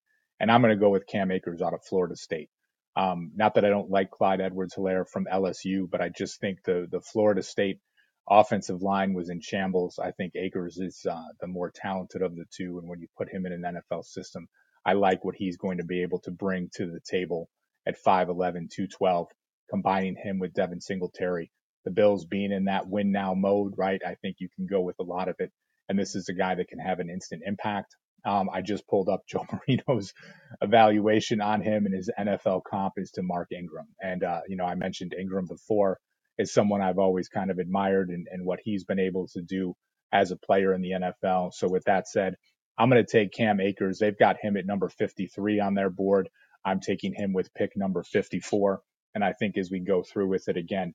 and 0.41 0.51
I'm 0.51 0.63
going 0.63 0.75
to 0.75 0.81
go 0.81 0.91
with 0.91 1.07
Cam 1.07 1.31
Akers 1.31 1.63
out 1.63 1.75
of 1.75 1.85
Florida 1.85 2.17
State. 2.17 2.51
Um, 2.97 3.33
not 3.35 3.55
that 3.55 3.65
I 3.65 3.71
don't 3.71 3.91
like 3.91 4.11
Clyde 4.11 4.41
Edwards 4.41 4.75
Helaire 4.77 5.09
from 5.09 5.27
LSU, 5.33 5.89
but 5.91 6.01
I 6.01 6.11
just 6.11 6.41
think 6.41 6.59
the 6.65 6.87
the 6.91 7.01
Florida 7.01 7.43
State 7.43 7.81
offensive 8.29 8.83
line 8.83 9.15
was 9.15 9.31
in 9.31 9.41
shambles. 9.41 9.99
I 9.99 10.13
think 10.13 10.35
Akers 10.37 10.79
is 10.79 11.05
uh, 11.11 11.23
the 11.41 11.47
more 11.47 11.73
talented 11.75 12.23
of 12.23 12.37
the 12.37 12.45
two, 12.55 12.79
and 12.79 12.89
when 12.89 13.01
you 13.01 13.09
put 13.17 13.31
him 13.33 13.47
in 13.47 13.53
an 13.53 13.63
NFL 13.63 14.05
system, 14.05 14.49
I 14.85 14.95
like 14.95 15.25
what 15.25 15.37
he's 15.37 15.57
going 15.57 15.79
to 15.79 15.85
be 15.85 16.03
able 16.03 16.21
to 16.21 16.31
bring 16.31 16.69
to 16.75 16.87
the 16.87 17.01
table 17.09 17.49
at 17.87 17.97
5'11, 18.05 18.71
212, 18.71 19.27
combining 19.71 20.17
him 20.17 20.39
with 20.39 20.55
Devin 20.55 20.81
Singletary. 20.81 21.51
The 21.85 21.91
Bills 21.91 22.27
being 22.27 22.53
in 22.53 22.67
that 22.67 22.89
win 22.89 23.11
now 23.11 23.35
mode, 23.35 23.75
right? 23.77 24.01
I 24.07 24.15
think 24.17 24.37
you 24.39 24.49
can 24.55 24.67
go 24.67 24.81
with 24.83 24.97
a 25.01 25.05
lot 25.05 25.29
of 25.29 25.37
it. 25.39 25.51
And 25.89 25.99
this 25.99 26.15
is 26.15 26.29
a 26.29 26.35
guy 26.35 26.55
that 26.55 26.69
can 26.69 26.79
have 26.79 27.01
an 27.01 27.11
instant 27.11 27.43
impact. 27.45 27.97
Um, 28.27 28.51
I 28.53 28.63
just 28.63 28.87
pulled 28.89 29.09
up 29.09 29.23
Joe 29.29 29.47
Marino's 29.53 30.15
evaluation 30.63 31.41
on 31.41 31.63
him, 31.63 31.87
and 31.87 31.95
his 31.95 32.11
NFL 32.19 32.63
comp 32.71 32.95
is 32.99 33.13
to 33.13 33.23
Mark 33.23 33.49
Ingram. 33.53 33.89
And, 34.03 34.25
uh, 34.25 34.43
you 34.49 34.57
know, 34.57 34.65
I 34.67 34.75
mentioned 34.77 35.15
Ingram 35.19 35.47
before 35.47 35.99
is 36.39 36.53
someone 36.55 36.83
I've 36.83 36.99
always 36.99 37.29
kind 37.29 37.51
of 37.51 37.59
admired 37.59 38.11
and, 38.11 38.27
and 38.33 38.47
what 38.47 38.61
he's 38.65 38.85
been 38.85 39.01
able 39.01 39.29
to 39.35 39.43
do 39.43 39.75
as 40.13 40.33
a 40.33 40.37
player 40.37 40.75
in 40.75 40.83
the 40.83 40.93
NFL. 40.93 41.53
So, 41.55 41.69
with 41.69 41.85
that 41.85 42.09
said, 42.09 42.37
I'm 42.79 42.91
going 42.91 43.05
to 43.05 43.11
take 43.11 43.33
Cam 43.33 43.61
Akers. 43.61 43.99
They've 43.99 44.19
got 44.19 44.37
him 44.41 44.57
at 44.57 44.67
number 44.67 44.89
53 44.89 45.61
on 45.61 45.75
their 45.75 45.91
board. 45.91 46.29
I'm 46.65 46.81
taking 46.81 47.15
him 47.15 47.33
with 47.33 47.55
pick 47.55 47.73
number 47.77 48.03
54. 48.03 48.81
And 49.15 49.25
I 49.25 49.33
think 49.35 49.59
as 49.59 49.71
we 49.71 49.81
go 49.81 50.03
through 50.03 50.29
with 50.29 50.49
it 50.49 50.57
again, 50.57 50.95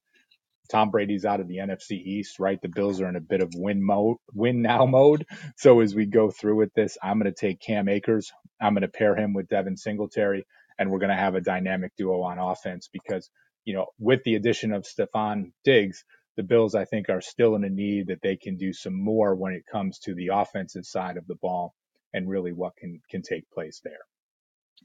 Tom 0.70 0.92
Brady's 0.92 1.26
out 1.26 1.40
of 1.40 1.48
the 1.48 1.58
NFC 1.58 1.92
East, 1.92 2.40
right? 2.40 2.62
The 2.62 2.70
Bills 2.70 3.02
are 3.02 3.10
in 3.10 3.16
a 3.16 3.22
bit 3.22 3.42
of 3.42 3.54
win 3.56 3.84
mode, 3.84 4.18
win 4.34 4.62
now 4.62 4.86
mode. 4.88 5.26
So 5.58 5.82
as 5.82 5.96
we 5.96 6.06
go 6.06 6.32
through 6.32 6.58
with 6.58 6.74
this, 6.74 6.98
I'm 7.02 7.20
going 7.20 7.34
to 7.34 7.40
take 7.40 7.60
Cam 7.62 7.90
Akers. 7.90 8.32
I'm 8.62 8.74
going 8.74 8.82
to 8.82 8.88
pair 8.88 9.16
him 9.16 9.34
with 9.34 9.50
Devin 9.50 9.78
Singletary, 9.78 10.46
and 10.80 10.92
we're 10.92 11.00
going 11.00 11.10
to 11.10 11.16
have 11.16 11.36
a 11.36 11.42
dynamic 11.42 11.94
duo 11.98 12.22
on 12.22 12.40
offense 12.40 12.90
because, 12.92 13.30
you 13.66 13.74
know, 13.74 13.88
with 14.00 14.24
the 14.24 14.36
addition 14.36 14.74
of 14.74 14.84
Stefon 14.84 15.52
Diggs, 15.64 16.04
the 16.38 16.44
Bills, 16.44 16.76
I 16.76 16.86
think, 16.86 17.10
are 17.10 17.22
still 17.22 17.56
in 17.56 17.64
a 17.64 17.70
need 17.70 18.08
that 18.08 18.22
they 18.22 18.36
can 18.38 18.58
do 18.58 18.74
some 18.74 18.94
more 18.94 19.36
when 19.36 19.54
it 19.54 19.66
comes 19.72 20.00
to 20.00 20.14
the 20.16 20.30
offensive 20.34 20.86
side 20.86 21.18
of 21.18 21.28
the 21.28 21.36
ball 21.36 21.74
and 22.14 22.30
really 22.30 22.54
what 22.54 22.76
can 22.78 23.02
can 23.10 23.22
take 23.22 23.50
place 23.52 23.82
there. 23.84 24.00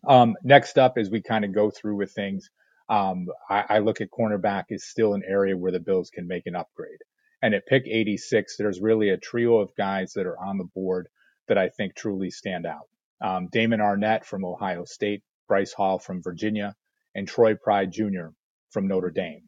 Um, 0.07 0.35
next 0.43 0.79
up, 0.79 0.95
as 0.97 1.11
we 1.11 1.23
kind 1.23 1.45
of 1.45 1.55
go 1.55 1.71
through 1.71 1.97
with 1.97 2.13
things, 2.13 2.51
um, 2.89 3.27
I, 3.51 3.65
I 3.69 3.79
look 3.81 4.01
at 4.01 4.11
cornerback 4.11 4.65
is 4.71 4.85
still 4.85 5.15
an 5.15 5.23
area 5.27 5.57
where 5.57 5.73
the 5.73 5.81
Bills 5.81 6.11
can 6.11 6.29
make 6.29 6.47
an 6.47 6.57
upgrade. 6.57 7.01
And 7.43 7.55
at 7.55 7.67
pick 7.67 7.85
86, 7.87 8.57
there's 8.57 8.81
really 8.81 9.11
a 9.11 9.17
trio 9.17 9.59
of 9.59 9.75
guys 9.77 10.13
that 10.15 10.27
are 10.27 10.39
on 10.39 10.59
the 10.59 10.69
board 10.75 11.09
that 11.49 11.59
I 11.59 11.69
think 11.71 11.95
truly 11.95 12.31
stand 12.31 12.67
out. 12.67 12.89
Um, 13.23 13.49
Damon 13.51 13.81
Arnette 13.81 14.25
from 14.25 14.45
Ohio 14.45 14.85
State, 14.85 15.23
Bryce 15.49 15.73
Hall 15.73 15.99
from 15.99 16.23
Virginia, 16.23 16.75
and 17.15 17.29
Troy 17.29 17.55
Pride 17.55 17.93
Jr. 17.93 18.29
from 18.71 18.89
Notre 18.89 19.11
Dame. 19.11 19.43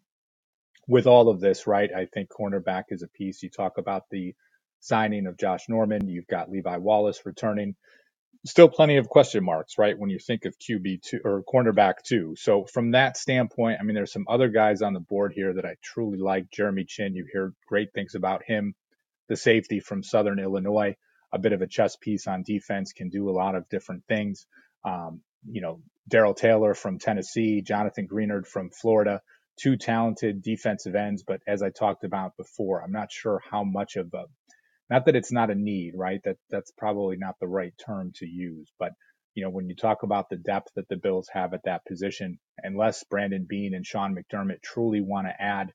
With 0.89 1.07
all 1.07 1.29
of 1.31 1.41
this, 1.41 1.67
right, 1.67 1.91
I 1.95 2.07
think 2.07 2.29
cornerback 2.31 2.85
is 2.91 3.03
a 3.03 3.09
piece. 3.09 3.43
You 3.43 3.51
talk 3.51 3.79
about 3.79 4.05
the 4.11 4.35
signing 4.81 5.27
of 5.27 5.39
Josh 5.39 5.69
Norman. 5.69 6.09
You've 6.09 6.27
got 6.27 6.51
Levi 6.51 6.77
Wallace 6.79 7.23
returning 7.25 7.75
still 8.45 8.69
plenty 8.69 8.97
of 8.99 9.09
question 9.09 9.43
marks, 9.43 9.79
right? 9.79 9.99
When 9.99 10.11
you 10.11 10.19
think 10.19 10.45
of 10.45 10.59
QB 10.59 11.03
two 11.03 11.21
or 11.25 11.43
cornerback 11.43 11.95
two. 12.05 12.35
So 12.37 12.65
from 12.65 12.93
that 12.93 13.17
standpoint, 13.17 13.79
I 13.81 13.85
mean, 13.85 13.95
there's 13.95 14.13
some 14.13 14.27
other 14.29 14.49
guys 14.49 14.83
on 14.83 14.93
the 14.93 15.01
board 15.01 15.33
here 15.35 15.55
that 15.55 15.65
I 15.65 15.77
truly 15.83 16.19
like. 16.19 16.51
Jeremy 16.51 16.85
Chinn, 16.85 17.15
you 17.15 17.27
hear 17.33 17.55
great 17.67 17.93
things 17.95 18.15
about 18.15 18.43
him. 18.45 18.75
The 19.29 19.37
safety 19.37 19.81
from 19.81 20.03
Southern 20.03 20.39
Illinois, 20.39 20.97
a 21.33 21.39
bit 21.39 21.53
of 21.53 21.63
a 21.63 21.67
chess 21.67 21.97
piece 21.97 22.27
on 22.27 22.43
defense, 22.43 22.93
can 22.93 23.09
do 23.09 23.31
a 23.31 23.33
lot 23.33 23.55
of 23.55 23.69
different 23.71 24.05
things. 24.07 24.47
Um, 24.85 25.23
you 25.49 25.63
know, 25.63 25.81
Darrell 26.09 26.35
Taylor 26.35 26.75
from 26.75 26.99
Tennessee, 26.99 27.63
Jonathan 27.63 28.07
Greenard 28.07 28.47
from 28.47 28.71
Florida, 28.71 29.23
two 29.59 29.77
talented 29.77 30.43
defensive 30.43 30.95
ends. 30.95 31.23
But 31.27 31.41
as 31.47 31.63
I 31.63 31.71
talked 31.71 32.05
about 32.05 32.37
before, 32.37 32.83
I'm 32.83 32.93
not 32.93 33.11
sure 33.11 33.41
how 33.51 33.65
much 33.65 33.97
of 33.97 34.13
a 34.13 34.25
not 34.91 35.07
that 35.07 35.17
it's 35.17 35.33
not 35.33 35.51
a 35.51 35.55
need, 35.55 35.95
right? 35.97 36.21
That 36.25 36.37
that's 36.51 36.73
probably 36.73 37.17
not 37.17 37.37
the 37.41 37.49
right 37.49 37.75
term 37.85 38.13
to 38.17 38.27
use, 38.27 38.73
but 38.79 38.93
you 39.35 39.45
know, 39.45 39.51
when 39.51 39.69
you 39.69 39.75
talk 39.75 40.03
about 40.05 40.31
the 40.31 40.37
depth 40.37 40.69
that 40.77 40.89
the 40.89 40.97
Bills 40.97 41.29
have 41.33 41.55
at 41.55 41.65
that 41.65 41.85
position, 41.87 42.39
unless 42.63 43.05
Brandon 43.05 43.47
Beane 43.49 43.75
and 43.75 43.87
Sean 43.87 44.15
McDermott 44.17 44.63
truly 44.63 45.01
want 45.01 45.27
to 45.27 45.43
add 45.43 45.73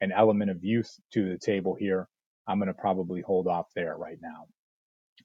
an 0.00 0.12
element 0.12 0.50
of 0.50 0.64
youth 0.64 0.90
to 1.12 1.28
the 1.28 1.38
table 1.38 1.76
here, 1.78 2.08
I'm 2.48 2.58
going 2.58 2.68
to 2.68 2.74
probably 2.74 3.20
hold 3.20 3.48
off 3.48 3.66
there 3.76 3.96
right 3.96 4.18
now. 4.22 4.46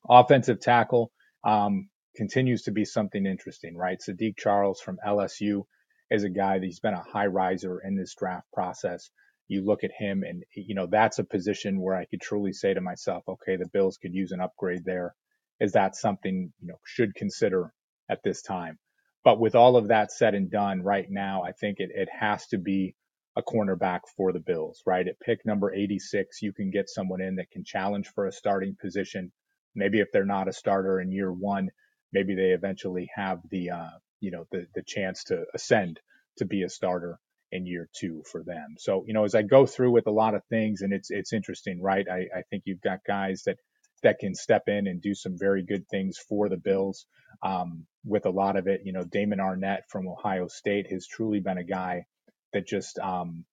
Offensive 0.10 0.60
tackle 0.60 1.12
um, 1.44 1.90
continues 2.16 2.64
to 2.64 2.72
be 2.72 2.86
something 2.86 3.26
interesting, 3.26 3.76
right? 3.78 4.00
Saahdiq 4.00 4.38
Charles 4.38 4.82
from 4.82 4.98
LSU 5.06 5.64
is 6.12 6.24
a 6.24 6.30
guy 6.30 6.60
that 6.60 6.66
he's 6.66 6.80
been 6.80 6.94
a 6.94 7.04
high 7.04 7.28
riser 7.28 7.80
in 7.80 7.96
this 7.96 8.16
draft 8.16 8.48
process. 8.54 9.10
You 9.48 9.66
look 9.66 9.84
at 9.84 9.92
him 9.98 10.24
and, 10.24 10.44
you 10.56 10.76
know, 10.76 10.88
that's 10.88 11.20
a 11.20 11.24
position 11.24 11.80
where 11.82 11.96
I 11.96 12.06
could 12.06 12.22
truly 12.22 12.54
say 12.54 12.74
to 12.74 12.82
myself, 12.82 13.24
okay, 13.28 13.56
the 13.58 13.68
Bills 13.68 13.98
could 13.98 14.14
use 14.14 14.32
an 14.32 14.42
upgrade 14.42 14.86
there. 14.86 15.16
Is 15.60 15.74
that 15.74 15.96
something, 15.96 16.54
you 16.60 16.68
know, 16.68 16.80
should 16.86 17.16
consider 17.16 17.74
at 18.10 18.24
this 18.24 18.42
time? 18.42 18.78
But 19.24 19.40
with 19.40 19.56
all 19.56 19.78
of 19.78 19.90
that 19.90 20.12
said 20.12 20.36
and 20.36 20.50
done 20.52 20.84
right 20.84 21.08
now, 21.10 21.44
I 21.44 21.52
think 21.54 21.80
it, 21.80 21.92
it 21.94 22.10
has 22.12 22.48
to 22.48 22.58
be 22.58 22.96
a 23.38 23.44
cornerback 23.44 24.02
for 24.16 24.32
the 24.34 24.40
Bills, 24.40 24.82
right? 24.86 25.08
At 25.08 25.20
pick 25.20 25.46
number 25.46 25.74
86, 25.74 26.42
you 26.42 26.54
can 26.54 26.72
get 26.72 26.90
someone 26.90 27.22
in 27.22 27.36
that 27.36 27.52
can 27.52 27.64
challenge 27.64 28.08
for 28.16 28.28
a 28.28 28.32
starting 28.32 28.76
position. 28.80 29.32
Maybe 29.76 30.00
if 30.00 30.10
they're 30.12 30.26
not 30.26 30.48
a 30.48 30.54
starter 30.54 31.00
in 31.00 31.12
year 31.12 31.32
one, 31.32 31.70
maybe 32.14 32.36
they 32.36 32.52
eventually 32.52 33.10
have 33.16 33.40
the, 33.50 33.72
uh, 33.72 33.90
you 34.20 34.32
know, 34.32 34.46
the, 34.52 34.68
the 34.76 34.84
chance 34.86 35.26
to 35.26 35.46
ascend 35.54 36.00
to 36.38 36.46
be 36.46 36.64
a 36.64 36.70
starter 36.70 37.20
in 37.52 37.66
year 37.66 37.90
two 37.98 38.24
for 38.32 38.44
them. 38.44 38.76
So, 38.78 39.04
you 39.08 39.14
know, 39.14 39.24
as 39.24 39.36
I 39.36 39.42
go 39.42 39.66
through 39.66 39.92
with 39.92 40.08
a 40.08 40.12
lot 40.12 40.36
of 40.36 40.44
things 40.50 40.82
and 40.82 40.94
it's, 40.94 41.10
it's 41.12 41.34
interesting, 41.34 41.82
right? 41.82 42.06
I, 42.10 42.28
I 42.36 42.42
think 42.50 42.64
you've 42.66 42.82
got 42.82 43.00
guys 43.08 43.44
that, 43.46 43.58
that 44.04 44.20
can 44.20 44.36
step 44.36 44.64
in 44.68 44.88
and 44.88 45.02
do 45.02 45.16
some 45.16 45.38
very 45.38 45.64
good 45.64 45.88
things 45.90 46.18
for 46.18 46.50
the 46.50 46.58
Bills. 46.58 47.06
Um, 47.44 47.86
with 48.06 48.26
a 48.26 48.32
lot 48.32 48.56
of 48.56 48.68
it, 48.68 48.82
you 48.84 48.94
know, 48.94 49.04
Damon 49.04 49.40
Arnette 49.40 49.82
from 49.90 50.08
Ohio 50.08 50.48
State 50.48 50.92
has 50.92 51.08
truly 51.08 51.40
been 51.40 51.58
a 51.58 51.64
guy 51.64 52.06
that 52.54 52.68
just 52.68 53.00
um, 53.00 53.46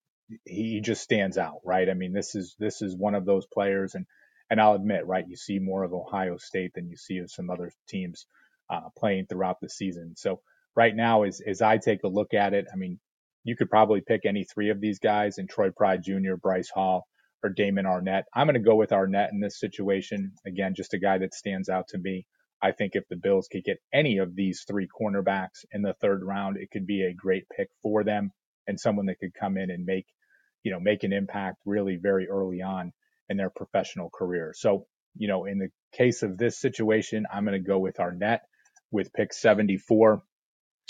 he 0.44 0.80
just 0.80 1.02
stands 1.02 1.38
out, 1.38 1.60
right? 1.64 1.88
I 1.88 1.94
mean, 1.94 2.12
this 2.12 2.34
is 2.34 2.54
this 2.58 2.82
is 2.82 2.96
one 2.96 3.14
of 3.14 3.24
those 3.24 3.46
players, 3.52 3.94
and 3.94 4.06
and 4.50 4.60
I'll 4.60 4.74
admit, 4.74 5.06
right, 5.06 5.26
you 5.26 5.36
see 5.36 5.58
more 5.58 5.82
of 5.82 5.92
Ohio 5.92 6.36
State 6.36 6.72
than 6.74 6.88
you 6.88 6.96
see 6.96 7.18
of 7.18 7.30
some 7.30 7.50
other 7.50 7.72
teams 7.88 8.26
uh, 8.70 8.88
playing 8.96 9.26
throughout 9.26 9.60
the 9.60 9.68
season. 9.68 10.14
So 10.16 10.40
right 10.76 10.94
now, 10.94 11.24
as 11.24 11.40
as 11.40 11.60
I 11.62 11.78
take 11.78 12.04
a 12.04 12.08
look 12.08 12.34
at 12.34 12.54
it, 12.54 12.66
I 12.72 12.76
mean, 12.76 13.00
you 13.44 13.56
could 13.56 13.70
probably 13.70 14.00
pick 14.00 14.22
any 14.24 14.44
three 14.44 14.70
of 14.70 14.80
these 14.80 14.98
guys, 14.98 15.38
and 15.38 15.48
Troy 15.48 15.70
Pride 15.70 16.02
Jr., 16.02 16.34
Bryce 16.40 16.70
Hall, 16.70 17.06
or 17.42 17.50
Damon 17.50 17.84
Arnette. 17.84 18.24
I'm 18.34 18.46
going 18.46 18.54
to 18.54 18.60
go 18.60 18.74
with 18.74 18.90
Arnette 18.90 19.32
in 19.32 19.40
this 19.40 19.60
situation. 19.60 20.32
Again, 20.46 20.74
just 20.74 20.94
a 20.94 20.98
guy 20.98 21.18
that 21.18 21.34
stands 21.34 21.68
out 21.68 21.88
to 21.88 21.98
me. 21.98 22.26
I 22.62 22.72
think 22.72 22.92
if 22.94 23.04
the 23.08 23.16
Bills 23.16 23.48
could 23.52 23.64
get 23.64 23.76
any 23.92 24.18
of 24.18 24.34
these 24.34 24.64
three 24.66 24.88
cornerbacks 24.88 25.66
in 25.70 25.82
the 25.82 25.94
third 26.00 26.24
round, 26.24 26.56
it 26.56 26.70
could 26.70 26.86
be 26.86 27.02
a 27.02 27.12
great 27.12 27.44
pick 27.54 27.68
for 27.82 28.02
them 28.02 28.32
and 28.66 28.80
someone 28.80 29.06
that 29.06 29.18
could 29.18 29.34
come 29.38 29.58
in 29.58 29.70
and 29.70 29.84
make, 29.84 30.06
you 30.62 30.72
know, 30.72 30.80
make 30.80 31.04
an 31.04 31.12
impact 31.12 31.58
really 31.66 31.96
very 31.96 32.26
early 32.28 32.62
on 32.62 32.92
in 33.28 33.36
their 33.36 33.50
professional 33.50 34.08
career. 34.08 34.54
So, 34.56 34.86
you 35.14 35.28
know, 35.28 35.44
in 35.44 35.58
the 35.58 35.68
case 35.92 36.22
of 36.22 36.38
this 36.38 36.58
situation, 36.58 37.26
I'm 37.30 37.44
going 37.44 37.62
to 37.62 37.68
go 37.68 37.78
with 37.78 37.96
Arnette 37.96 38.40
with 38.90 39.12
pick 39.12 39.34
74. 39.34 40.22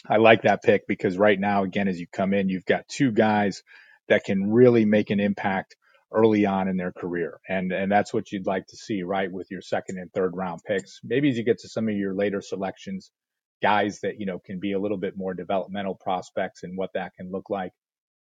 I 0.08 0.16
like 0.18 0.42
that 0.42 0.62
pick 0.62 0.86
because 0.86 1.16
right 1.16 1.38
now, 1.38 1.64
again, 1.64 1.88
as 1.88 1.98
you 1.98 2.06
come 2.12 2.34
in, 2.34 2.48
you've 2.48 2.66
got 2.66 2.88
two 2.88 3.10
guys 3.10 3.62
that 4.08 4.24
can 4.24 4.50
really 4.50 4.84
make 4.84 5.10
an 5.10 5.20
impact 5.20 5.76
early 6.12 6.46
on 6.46 6.68
in 6.68 6.76
their 6.76 6.92
career. 6.92 7.40
And 7.48 7.72
and 7.72 7.90
that's 7.90 8.12
what 8.12 8.30
you'd 8.30 8.46
like 8.46 8.66
to 8.68 8.76
see, 8.76 9.02
right, 9.02 9.32
with 9.32 9.50
your 9.50 9.62
second 9.62 9.98
and 9.98 10.12
third 10.12 10.36
round 10.36 10.60
picks. 10.66 11.00
Maybe 11.02 11.30
as 11.30 11.38
you 11.38 11.44
get 11.44 11.58
to 11.60 11.68
some 11.68 11.88
of 11.88 11.96
your 11.96 12.14
later 12.14 12.40
selections, 12.40 13.10
guys 13.62 14.00
that, 14.02 14.20
you 14.20 14.26
know, 14.26 14.38
can 14.38 14.60
be 14.60 14.72
a 14.72 14.78
little 14.78 14.98
bit 14.98 15.16
more 15.16 15.34
developmental 15.34 15.94
prospects 15.94 16.62
and 16.62 16.76
what 16.76 16.92
that 16.94 17.14
can 17.14 17.30
look 17.30 17.48
like. 17.48 17.72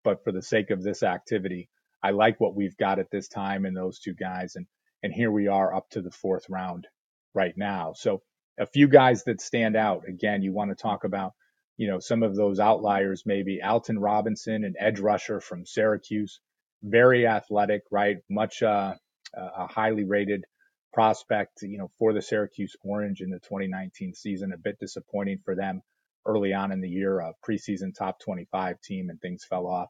But 0.03 0.23
for 0.23 0.31
the 0.31 0.41
sake 0.41 0.69
of 0.69 0.83
this 0.83 1.01
activity, 1.01 1.69
I 2.03 2.11
like 2.11 2.39
what 2.39 2.55
we've 2.55 2.77
got 2.77 2.99
at 2.99 3.11
this 3.11 3.27
time 3.27 3.65
in 3.65 3.73
those 3.73 3.99
two 3.99 4.13
guys. 4.13 4.55
And, 4.55 4.65
and 5.01 5.13
here 5.13 5.31
we 5.31 5.47
are 5.47 5.73
up 5.73 5.89
to 5.91 6.01
the 6.01 6.11
fourth 6.11 6.45
round 6.49 6.87
right 7.33 7.53
now. 7.57 7.93
So 7.95 8.21
a 8.59 8.65
few 8.65 8.87
guys 8.87 9.23
that 9.23 9.41
stand 9.41 9.75
out. 9.75 10.03
Again, 10.07 10.41
you 10.41 10.53
want 10.53 10.71
to 10.71 10.75
talk 10.81 11.05
about, 11.05 11.33
you 11.79 11.87
know, 11.87 11.99
some 11.99 12.23
of 12.23 12.35
those 12.35 12.59
outliers, 12.59 13.23
maybe 13.25 13.61
Alton 13.63 13.97
Robinson, 13.97 14.65
an 14.65 14.73
edge 14.77 14.99
rusher 14.99 15.39
from 15.39 15.65
Syracuse, 15.65 16.41
very 16.83 17.25
athletic, 17.25 17.83
right? 17.89 18.17
Much, 18.29 18.61
uh, 18.61 18.95
a 19.33 19.65
highly 19.67 20.03
rated 20.03 20.43
prospect, 20.91 21.61
you 21.61 21.77
know, 21.77 21.89
for 21.97 22.11
the 22.11 22.21
Syracuse 22.21 22.75
Orange 22.83 23.21
in 23.21 23.29
the 23.29 23.39
2019 23.39 24.13
season. 24.13 24.51
A 24.51 24.57
bit 24.57 24.77
disappointing 24.77 25.39
for 25.45 25.55
them 25.55 25.81
early 26.25 26.53
on 26.53 26.73
in 26.73 26.81
the 26.81 26.89
year, 26.89 27.21
a 27.21 27.33
preseason 27.47 27.95
top 27.95 28.19
25 28.19 28.81
team, 28.81 29.09
and 29.09 29.21
things 29.21 29.45
fell 29.45 29.65
off 29.65 29.89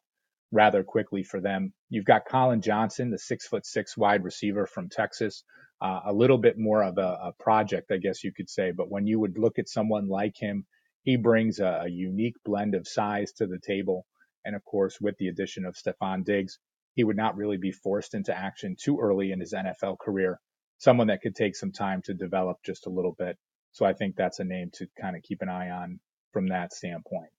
rather 0.51 0.83
quickly 0.83 1.23
for 1.23 1.41
them. 1.41 1.73
You've 1.89 2.05
got 2.05 2.25
Collin 2.25 2.61
Johnson, 2.61 3.09
the 3.09 3.17
six 3.17 3.47
foot 3.47 3.65
six 3.65 3.97
wide 3.97 4.23
receiver 4.23 4.67
from 4.67 4.89
Texas, 4.89 5.43
uh, 5.81 6.01
a 6.05 6.13
little 6.13 6.37
bit 6.37 6.59
more 6.59 6.83
of 6.83 6.99
a, 6.99 7.01
a, 7.01 7.33
project, 7.39 7.91
I 7.91 7.97
guess 7.97 8.23
you 8.23 8.31
could 8.31 8.49
say. 8.49 8.71
But 8.71 8.91
when 8.91 9.07
you 9.07 9.19
would 9.19 9.39
look 9.39 9.57
at 9.57 9.69
someone 9.69 10.07
like 10.07 10.35
him, 10.37 10.65
he 11.03 11.17
brings 11.17 11.59
a, 11.59 11.83
a 11.85 11.89
unique 11.89 12.35
blend 12.45 12.75
of 12.75 12.87
size 12.87 13.31
to 13.33 13.47
the 13.47 13.59
table. 13.59 14.05
And 14.45 14.55
of 14.55 14.63
course, 14.65 14.99
with 15.01 15.17
the 15.17 15.27
addition 15.27 15.65
of 15.65 15.75
Stefon 15.75 16.23
Diggs, 16.25 16.59
he 16.95 17.03
would 17.03 17.17
not 17.17 17.37
really 17.37 17.57
be 17.57 17.71
forced 17.71 18.13
into 18.13 18.37
action 18.37 18.75
too 18.79 18.99
early 18.99 19.31
in 19.31 19.39
his 19.39 19.53
NFL 19.53 19.99
career 19.99 20.39
someone 20.79 21.07
that 21.07 21.21
could 21.21 21.35
take 21.35 21.55
some 21.55 21.71
time 21.71 22.01
to 22.03 22.13
develop 22.13 22.57
just 22.65 22.87
a 22.87 22.89
little 22.89 23.15
bit. 23.17 23.37
So 23.73 23.85
I 23.85 23.93
think 23.93 24.15
that's 24.15 24.39
a 24.39 24.43
name 24.43 24.71
to 24.75 24.87
kind 24.99 25.15
of 25.15 25.21
keep 25.21 25.41
an 25.41 25.49
eye 25.49 25.69
on 25.69 25.99
from 26.33 26.47
that 26.47 26.73
standpoint. 26.73 27.29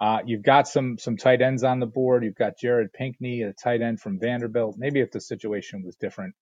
Uh, 0.00 0.20
you've 0.24 0.42
got 0.42 0.68
some 0.68 0.96
some 0.98 1.16
tight 1.16 1.42
ends 1.42 1.64
on 1.64 1.80
the 1.80 1.86
board. 1.86 2.24
You've 2.24 2.34
got 2.34 2.58
Jared 2.58 2.92
Pinkney, 2.92 3.42
a 3.42 3.52
tight 3.52 3.82
end 3.82 4.00
from 4.00 4.18
Vanderbilt. 4.18 4.76
Maybe 4.78 5.00
if 5.00 5.10
the 5.10 5.20
situation 5.20 5.82
was 5.84 5.96
different 5.96 6.34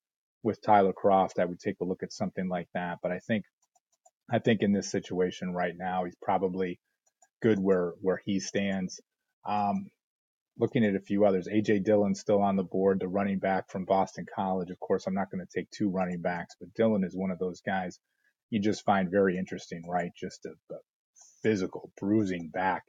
with 0.43 0.63
Tyler 0.63 0.93
Kroft, 0.93 1.39
I 1.39 1.45
would 1.45 1.59
take 1.59 1.81
a 1.81 1.85
look 1.85 2.03
at 2.03 2.13
something 2.13 2.49
like 2.49 2.69
that. 2.75 2.99
But 3.03 3.13
I 3.13 3.19
think 3.19 3.45
I 4.31 4.39
think 4.41 4.63
in 4.63 4.73
this 4.73 4.91
situation 4.91 5.53
right 5.53 5.75
now, 5.77 6.05
he's 6.05 6.17
probably 6.23 6.79
good 7.43 7.59
where 7.59 7.93
where 8.01 8.21
he 8.25 8.41
stands. 8.41 9.01
Um, 9.47 9.87
looking 10.59 10.85
at 10.85 10.97
a 10.97 11.01
few 11.01 11.25
others. 11.27 11.49
AJ 11.53 11.85
Dillon 11.85 12.15
still 12.15 12.41
on 12.43 12.57
the 12.57 12.65
board, 12.65 13.01
the 13.01 13.09
running 13.09 13.39
back 13.39 13.71
from 13.71 13.85
Boston 13.85 14.27
College. 14.35 14.71
Of 14.71 14.81
course, 14.81 15.07
I'm 15.07 15.15
not 15.15 15.31
going 15.31 15.45
to 15.47 15.59
take 15.61 15.71
two 15.71 15.91
running 15.91 16.23
backs, 16.23 16.55
but 16.59 16.73
Dillon 16.75 17.05
is 17.05 17.15
one 17.15 17.31
of 17.31 17.39
those 17.39 17.61
guys 17.61 17.99
you 18.51 18.61
just 18.61 18.85
find 18.85 19.11
very 19.11 19.37
interesting, 19.37 19.83
right? 19.89 20.11
Just 20.19 20.47
a, 20.47 20.51
a 20.75 20.79
physical, 21.43 21.91
bruising 22.01 22.51
back. 22.53 22.85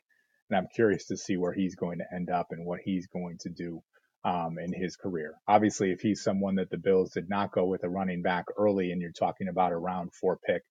And 0.50 0.58
I'm 0.58 0.68
curious 0.74 1.08
to 1.08 1.18
see 1.18 1.38
where 1.38 1.54
he's 1.54 1.76
going 1.76 2.00
to 2.00 2.16
end 2.16 2.30
up 2.30 2.48
and 2.52 2.66
what 2.66 2.80
he's 2.84 3.08
going 3.08 3.38
to 3.42 3.50
do 3.50 3.82
um, 4.24 4.58
in 4.60 4.74
his 4.74 4.96
career. 4.96 5.34
Obviously, 5.48 5.92
if 5.92 6.00
he's 6.02 6.24
someone 6.24 6.56
that 6.56 6.70
the 6.70 6.78
Bills 6.78 7.12
did 7.12 7.30
not 7.30 7.52
go 7.52 7.66
with 7.66 7.84
a 7.84 7.90
running 7.90 8.22
back 8.22 8.46
early 8.58 8.92
and 8.92 9.02
you're 9.02 9.12
talking 9.12 9.48
about 9.48 9.72
a 9.72 9.78
round 9.78 10.14
four 10.14 10.38
pick, 10.46 10.62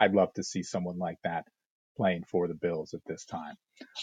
I'd 0.00 0.14
love 0.14 0.32
to 0.34 0.42
see 0.42 0.62
someone 0.62 0.98
like 0.98 1.18
that 1.24 1.44
playing 1.96 2.24
for 2.24 2.48
the 2.48 2.54
Bills 2.54 2.94
at 2.94 3.00
this 3.06 3.24
time. 3.26 3.54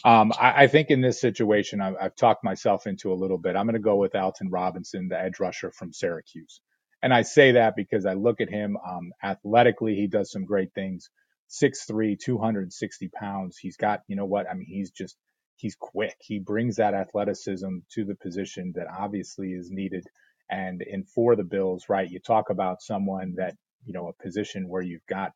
Um, 0.06 0.32
I, 0.40 0.64
I, 0.64 0.68
think 0.68 0.90
in 0.90 1.02
this 1.02 1.20
situation, 1.20 1.82
I've, 1.82 1.96
I've, 2.00 2.16
talked 2.16 2.44
myself 2.44 2.86
into 2.86 3.12
a 3.12 3.16
little 3.16 3.40
bit. 3.40 3.56
I'm 3.56 3.66
going 3.66 3.74
to 3.74 3.80
go 3.80 3.96
with 3.96 4.16
Alton 4.16 4.50
Robinson, 4.52 5.08
the 5.08 5.20
edge 5.20 5.40
rusher 5.40 5.72
from 5.72 5.94
Syracuse. 5.94 6.62
And 7.02 7.14
I 7.14 7.24
say 7.24 7.54
that 7.54 7.76
because 7.76 8.06
I 8.06 8.14
look 8.14 8.42
at 8.42 8.50
him 8.50 8.78
um, 8.88 9.12
athletically, 9.24 9.96
he 9.96 10.08
does 10.08 10.32
some 10.32 10.46
great 10.46 10.74
things. 10.74 11.10
6'3, 11.50 12.20
260 12.20 13.10
pounds. 13.10 13.58
He's 13.58 13.78
got, 13.78 14.02
you 14.08 14.16
know 14.16 14.26
what? 14.26 14.50
I 14.50 14.54
mean, 14.54 14.68
he's 14.68 14.92
just, 14.92 15.16
he's 15.56 15.76
quick. 15.76 16.18
He 16.20 16.40
brings 16.40 16.76
that 16.76 16.94
athleticism 16.94 17.78
to 17.94 18.06
the 18.06 18.16
position 18.16 18.74
that 18.76 18.88
obviously 18.88 19.54
is 19.54 19.70
needed. 19.72 20.06
And 20.50 20.82
in 20.82 21.04
for 21.04 21.36
the 21.36 21.44
Bills, 21.44 21.86
right? 21.90 22.10
You 22.10 22.20
talk 22.20 22.50
about 22.50 22.82
someone 22.82 23.36
that, 23.38 23.56
you 23.86 23.94
know, 23.94 24.08
a 24.08 24.24
position 24.24 24.68
where 24.68 24.82
you've 24.82 25.06
got 25.08 25.32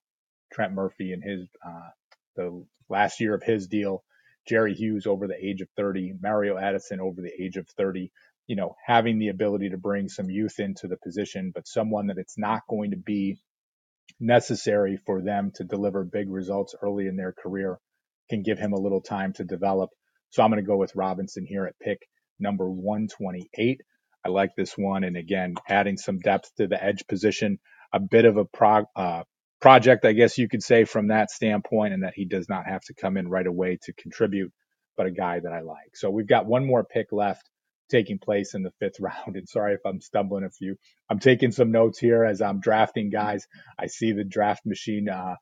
Trent 0.52 0.74
Murphy 0.74 1.14
and 1.14 1.24
his 1.24 1.48
uh, 1.66 1.90
the 2.36 2.66
last 2.90 3.20
year 3.20 3.34
of 3.34 3.44
his 3.44 3.68
deal, 3.68 4.04
Jerry 4.48 4.74
Hughes 4.74 5.06
over 5.06 5.28
the 5.28 5.36
age 5.36 5.62
of 5.62 5.70
30, 5.78 6.14
Mario 6.22 6.58
Addison 6.58 7.00
over 7.00 7.22
the 7.22 7.32
age 7.42 7.58
of 7.58 7.68
30, 7.78 8.12
you 8.48 8.56
know, 8.56 8.76
having 8.86 9.20
the 9.20 9.30
ability 9.30 9.70
to 9.70 9.78
bring 9.78 10.10
some 10.10 10.30
youth 10.30 10.60
into 10.60 10.88
the 10.88 10.98
position, 11.04 11.52
but 11.54 11.68
someone 11.68 12.08
that 12.08 12.18
it's 12.18 12.38
not 12.38 12.62
going 12.70 12.92
to 12.92 12.98
be 12.98 13.38
necessary 14.20 14.98
for 15.06 15.22
them 15.22 15.52
to 15.56 15.64
deliver 15.64 16.04
big 16.04 16.30
results 16.30 16.76
early 16.82 17.08
in 17.08 17.16
their 17.16 17.34
career 17.34 17.80
can 18.30 18.44
give 18.44 18.60
him 18.60 18.74
a 18.74 18.80
little 18.80 19.02
time 19.02 19.34
to 19.34 19.44
develop. 19.44 19.90
So 20.30 20.44
I'm 20.44 20.52
going 20.52 20.64
to 20.64 20.68
go 20.68 20.78
with 20.78 20.96
Robinson 20.96 21.46
here 21.46 21.66
at 21.66 21.80
pick 21.80 22.00
number 22.40 22.70
128. 22.70 23.82
I 24.26 24.30
like 24.30 24.52
this 24.56 24.78
one. 24.78 25.04
And 25.04 25.18
again, 25.18 25.56
adding 25.68 25.98
some 25.98 26.20
depth 26.20 26.52
to 26.58 26.68
the 26.68 26.82
edge 26.82 27.06
position, 27.08 27.60
a 27.94 28.00
bit 28.00 28.26
of 28.26 28.38
a 28.38 28.46
prog, 28.46 28.86
uh, 28.96 29.24
project, 29.62 30.06
I 30.06 30.14
guess 30.14 30.38
you 30.38 30.50
could 30.50 30.64
say, 30.64 30.86
from 30.86 31.08
that 31.08 31.32
standpoint, 31.32 31.94
and 31.94 32.04
that 32.04 32.14
he 32.16 32.26
does 32.26 32.50
not 32.50 32.66
have 32.66 32.82
to 32.86 32.94
come 32.94 33.18
in 33.18 33.30
right 33.30 33.48
away 33.48 33.78
to 33.84 33.94
contribute, 33.94 34.52
but 34.98 35.06
a 35.06 35.12
guy 35.12 35.40
that 35.40 35.54
I 35.54 35.62
like. 35.62 35.96
So 35.96 36.10
we've 36.10 36.28
got 36.28 36.46
one 36.46 36.66
more 36.66 36.84
pick 36.84 37.12
left 37.12 37.50
taking 37.90 38.18
place 38.18 38.54
in 38.56 38.64
the 38.64 38.72
fifth 38.80 39.00
round. 39.00 39.36
And 39.36 39.48
sorry 39.48 39.74
if 39.76 39.82
I'm 39.86 40.02
stumbling 40.02 40.46
a 40.46 40.50
few. 40.50 40.78
I'm 41.10 41.20
taking 41.20 41.52
some 41.52 41.72
notes 41.72 42.00
here 42.00 42.24
as 42.24 42.42
I'm 42.42 42.60
drafting 42.62 43.10
guys. 43.10 43.46
I 43.78 43.88
see 43.88 44.14
the 44.14 44.24
draft 44.24 44.66
machine 44.66 45.10
uh, 45.10 45.36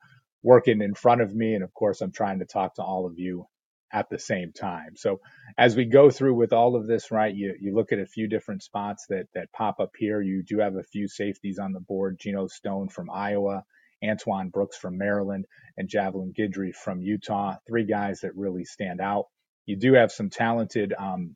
working 0.44 0.82
in 0.82 0.96
front 0.96 1.22
of 1.22 1.34
me. 1.34 1.54
And 1.54 1.64
of 1.64 1.74
course, 1.74 2.02
I'm 2.02 2.12
trying 2.12 2.40
to 2.40 2.46
talk 2.46 2.76
to 2.76 2.84
all 2.84 3.06
of 3.06 3.18
you 3.18 3.46
at 3.92 4.10
the 4.10 4.20
same 4.20 4.52
time. 4.52 4.96
So 4.96 5.20
as 5.58 5.76
we 5.76 5.86
go 5.86 6.12
through 6.12 6.36
with 6.36 6.54
all 6.54 6.76
of 6.76 6.88
this, 6.88 7.10
right, 7.12 7.34
you, 7.34 7.56
you 7.60 7.74
look 7.74 7.92
at 7.92 8.00
a 8.00 8.06
few 8.06 8.28
different 8.28 8.62
spots 8.64 9.06
that, 9.10 9.26
that 9.34 9.52
pop 9.52 9.80
up 9.80 9.92
here. 9.98 10.22
You 10.22 10.44
do 10.44 10.60
have 10.60 10.76
a 10.76 10.84
few 10.84 11.08
safeties 11.08 11.58
on 11.58 11.74
the 11.74 11.80
board. 11.80 12.20
Geno 12.20 12.48
Stone 12.48 12.90
from 12.90 13.10
Iowa, 13.10 13.64
Antoine 14.04 14.50
Brooks 14.50 14.78
from 14.78 14.98
Maryland, 14.98 15.46
and 15.78 15.90
Javelin 15.90 16.34
Guidry 16.38 16.74
from 16.74 17.02
Utah. 17.02 17.56
Three 17.68 17.86
guys 17.86 18.22
that 18.22 18.36
really 18.36 18.66
stand 18.66 19.02
out. 19.02 19.26
You 19.66 19.78
do 19.78 19.94
have 19.94 20.12
some 20.12 20.30
talented 20.30 20.94
um, 20.98 21.36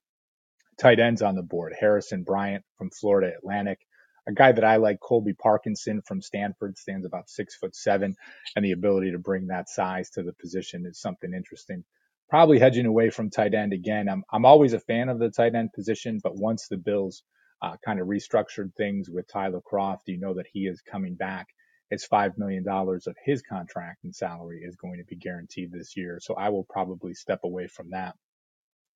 tight 0.80 1.00
ends 1.00 1.22
on 1.22 1.36
the 1.36 1.44
board. 1.44 1.74
Harrison 1.80 2.24
Bryant 2.24 2.64
from 2.78 2.90
Florida 2.90 3.32
Atlantic, 3.38 3.80
a 4.28 4.34
guy 4.34 4.52
that 4.52 4.64
I 4.64 4.78
like, 4.78 5.00
Colby 5.00 5.34
Parkinson 5.34 6.02
from 6.06 6.22
Stanford, 6.22 6.78
stands 6.78 7.06
about 7.06 7.30
six 7.30 7.56
foot 7.56 7.76
seven, 7.76 8.16
and 8.56 8.64
the 8.64 8.72
ability 8.72 9.12
to 9.12 9.20
bring 9.20 9.48
that 9.48 9.70
size 9.70 10.10
to 10.12 10.24
the 10.24 10.34
position 10.34 10.86
is 10.86 11.00
something 11.00 11.34
interesting. 11.34 11.84
Probably 12.30 12.58
hedging 12.58 12.86
away 12.86 13.10
from 13.10 13.30
tight 13.30 13.54
end 13.54 13.74
again. 13.74 14.10
I'm 14.10 14.24
I'm 14.32 14.46
always 14.46 14.74
a 14.74 14.80
fan 14.80 15.10
of 15.10 15.20
the 15.20 15.30
tight 15.30 15.56
end 15.56 15.74
position, 15.74 16.20
but 16.24 16.36
once 16.36 16.68
the 16.68 16.78
Bills 16.78 17.24
uh, 17.62 17.76
kind 17.86 18.00
of 18.00 18.08
restructured 18.08 18.74
things 18.76 19.10
with 19.10 19.28
Tyler 19.28 19.62
Kroft, 19.62 20.08
you 20.08 20.20
know 20.20 20.34
that 20.36 20.48
he 20.52 20.62
is 20.62 20.82
coming 20.82 21.16
back. 21.16 21.48
It's 21.94 22.08
five 22.08 22.40
million 22.40 22.64
dollars 22.64 23.06
of 23.06 23.16
his 23.24 23.44
contract 23.44 24.04
and 24.04 24.16
salary 24.16 24.62
is 24.64 24.76
going 24.76 24.98
to 24.98 25.06
be 25.06 25.16
guaranteed 25.16 25.72
this 25.72 25.96
year, 25.96 26.18
so 26.20 26.34
I 26.34 26.50
will 26.50 26.66
probably 26.68 27.14
step 27.14 27.42
away 27.44 27.68
from 27.68 27.92
that. 27.92 28.16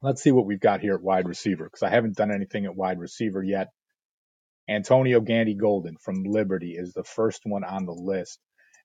Let's 0.02 0.24
see 0.24 0.32
what 0.32 0.48
we've 0.48 0.60
got 0.60 0.82
here 0.82 0.96
at 0.96 1.04
wide 1.04 1.28
receiver 1.28 1.66
because 1.66 1.84
I 1.84 1.92
haven't 1.92 2.18
done 2.18 2.32
anything 2.34 2.66
at 2.66 2.76
wide 2.76 3.00
receiver 3.00 3.44
yet. 3.44 3.68
Antonio 4.68 5.22
Gandy 5.22 5.54
Golden 5.54 5.96
from 5.98 6.24
Liberty 6.24 6.72
is 6.76 6.94
the 6.94 7.04
first 7.04 7.42
one 7.46 7.64
on 7.64 7.86
the 7.86 7.94
list. 7.94 8.40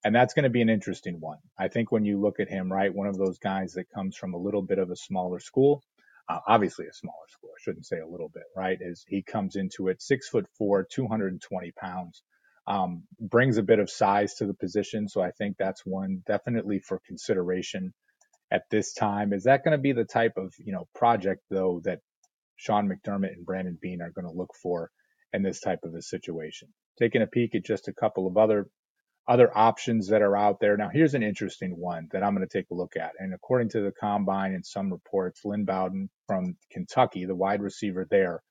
And 0.05 0.15
that's 0.15 0.35
going 0.35 0.45
to 0.45 0.51
be 0.51 0.61
an 0.61 0.69
interesting 0.69 1.19
one. 1.19 1.39
I 1.59 1.69
think 1.69 1.91
when 1.91 2.05
you 2.05 2.21
look 2.21 2.39
at 2.39 2.51
him, 2.51 2.71
right, 2.71 2.95
one 2.95 3.07
of 3.07 3.17
those 3.17 3.39
guys 3.39 3.73
that 3.75 3.91
comes 3.95 4.15
from 4.15 4.35
a 4.35 4.39
little 4.39 4.63
bit 4.63 4.79
of 4.79 4.91
a 4.91 4.97
smaller 4.97 5.41
school, 5.41 5.83
uh, 6.29 6.41
obviously 6.47 6.87
a 6.87 6.93
smaller 6.93 7.29
school, 7.31 7.51
I 7.51 7.61
shouldn't 7.63 7.87
say 7.87 7.99
a 7.99 8.07
little 8.07 8.29
bit, 8.29 8.45
right, 8.55 8.77
is 8.79 9.05
he 9.09 9.23
comes 9.23 9.57
into 9.57 9.89
it 9.89 10.03
six 10.03 10.29
foot 10.29 10.47
four, 10.59 10.87
220 10.93 11.73
pounds, 11.73 12.23
um, 12.67 13.05
brings 13.21 13.59
a 13.59 13.63
bit 13.63 13.79
of 13.79 13.91
size 13.91 14.35
to 14.35 14.47
the 14.47 14.55
position. 14.55 15.09
So 15.09 15.21
I 15.21 15.31
think 15.33 15.57
that's 15.59 15.83
one 15.85 16.23
definitely 16.27 16.81
for 16.81 17.01
consideration 17.07 17.93
at 18.51 18.63
this 18.71 18.93
time. 18.93 19.33
Is 19.33 19.45
that 19.45 19.65
going 19.65 19.77
to 19.77 19.83
be 19.83 19.93
the 19.93 20.05
type 20.05 20.35
of, 20.37 20.55
you 20.59 20.73
know, 20.73 20.87
project 20.95 21.43
though 21.51 21.81
that 21.85 22.01
Sean 22.57 22.89
McDermott 22.89 23.33
and 23.33 23.45
Brandon 23.45 23.79
Beane 23.81 24.03
are 24.03 24.11
going 24.11 24.27
to 24.27 24.39
look 24.39 24.55
for 24.63 24.91
in 25.33 25.43
this 25.43 25.61
type 25.61 25.81
of 25.83 25.95
a 25.95 26.03
situation. 26.03 26.69
Taking 26.99 27.23
a 27.23 27.27
peek 27.27 27.55
at 27.55 27.65
just 27.65 27.89
a 27.89 27.93
couple 27.93 28.27
of 28.27 28.37
other 28.37 28.69
other 29.29 29.57
options 29.57 30.09
that 30.09 30.21
are 30.21 30.37
out 30.37 30.59
there. 30.61 30.77
Now, 30.77 30.91
here's 30.93 31.15
an 31.15 31.23
interesting 31.23 31.77
one 31.79 32.09
that 32.13 32.25
I'm 32.25 32.35
going 32.35 32.47
to 32.47 32.59
take 32.59 32.71
a 32.71 32.75
look 32.75 32.97
at. 32.97 33.13
And 33.19 33.33
according 33.33 33.69
to 33.71 33.81
the 33.81 33.93
combine 33.93 34.53
and 34.53 34.67
some 34.67 34.93
reports, 34.93 35.45
Lynn 35.45 35.65
Bowden 35.65 36.11
from 36.27 36.57
Kentucky, 36.73 37.25
the 37.25 37.35
wide 37.35 37.63
receiver 37.63 38.07
there, 38.11 38.43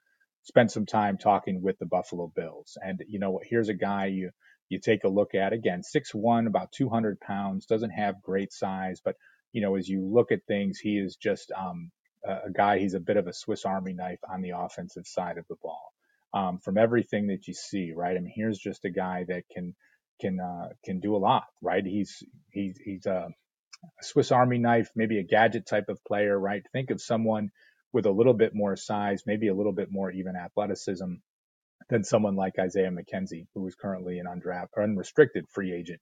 spent 0.44 0.72
some 0.72 0.86
time 0.86 1.18
talking 1.18 1.62
with 1.62 1.78
the 1.80 1.86
Buffalo 1.86 2.32
Bills. 2.36 2.78
And 2.82 3.04
you 3.08 3.20
know 3.20 3.32
what? 3.32 3.46
Here's 3.48 3.70
a 3.70 3.74
guy 3.74 4.08
you 4.08 4.32
you 4.70 4.80
take 4.80 5.04
a 5.04 5.10
look 5.10 5.36
at 5.36 5.54
again, 5.54 5.84
six 5.84 6.14
one, 6.14 6.48
about 6.48 6.72
200 6.72 7.20
pounds, 7.20 7.66
doesn't 7.66 7.90
have 7.92 8.22
great 8.22 8.54
size, 8.54 9.02
but 9.04 9.16
you 9.52 9.62
know, 9.62 9.76
as 9.76 9.88
you 9.88 10.02
look 10.02 10.32
at 10.32 10.46
things, 10.48 10.80
he 10.80 10.98
is 10.98 11.18
just 11.18 11.52
um, 11.52 11.92
a 12.26 12.52
guy. 12.52 12.80
He's 12.80 12.94
a 12.94 13.00
bit 13.00 13.18
of 13.18 13.28
a 13.28 13.34
Swiss 13.34 13.66
Army 13.66 13.94
knife 13.94 14.20
on 14.30 14.42
the 14.42 14.52
offensive 14.52 15.06
side 15.06 15.38
of 15.38 15.46
the 15.50 15.58
ball 15.62 15.92
um, 16.34 16.60
from 16.60 16.78
everything 16.78 17.28
that 17.28 17.48
you 17.48 17.54
see, 17.54 17.92
right? 17.94 18.16
I 18.16 18.20
mean, 18.20 18.32
here's 18.34 18.58
just 18.58 18.86
a 18.86 18.90
guy 18.90 19.26
that 19.28 19.44
can 19.54 19.76
can 20.22 20.40
uh, 20.40 20.70
can 20.86 21.00
do 21.00 21.16
a 21.16 21.18
lot, 21.18 21.44
right? 21.62 21.86
He's 21.86 22.24
he's 22.52 22.78
he's 22.78 23.06
a 23.06 23.30
Swiss 24.02 24.32
Army 24.32 24.58
knife, 24.58 24.90
maybe 24.96 25.20
a 25.20 25.24
gadget 25.24 25.66
type 25.66 25.90
of 25.90 26.04
player, 26.06 26.38
right? 26.38 26.64
Think 26.72 26.92
of 26.92 27.02
someone 27.02 27.52
with 27.94 28.06
a 28.06 28.12
little 28.12 28.34
bit 28.34 28.54
more 28.54 28.76
size, 28.76 29.24
maybe 29.26 29.48
a 29.48 29.56
little 29.56 29.74
bit 29.74 29.92
more 29.92 30.12
even 30.12 30.36
athleticism 30.36 31.14
than 31.90 32.04
someone 32.04 32.36
like 32.36 32.60
Isaiah 32.60 32.92
McKenzie, 32.92 33.48
who 33.54 33.68
is 33.68 33.76
currently 33.76 34.20
an 34.20 34.28
undraft 34.28 34.70
or 34.78 34.84
unrestricted 34.84 35.46
free 35.50 35.74
agent 35.74 36.00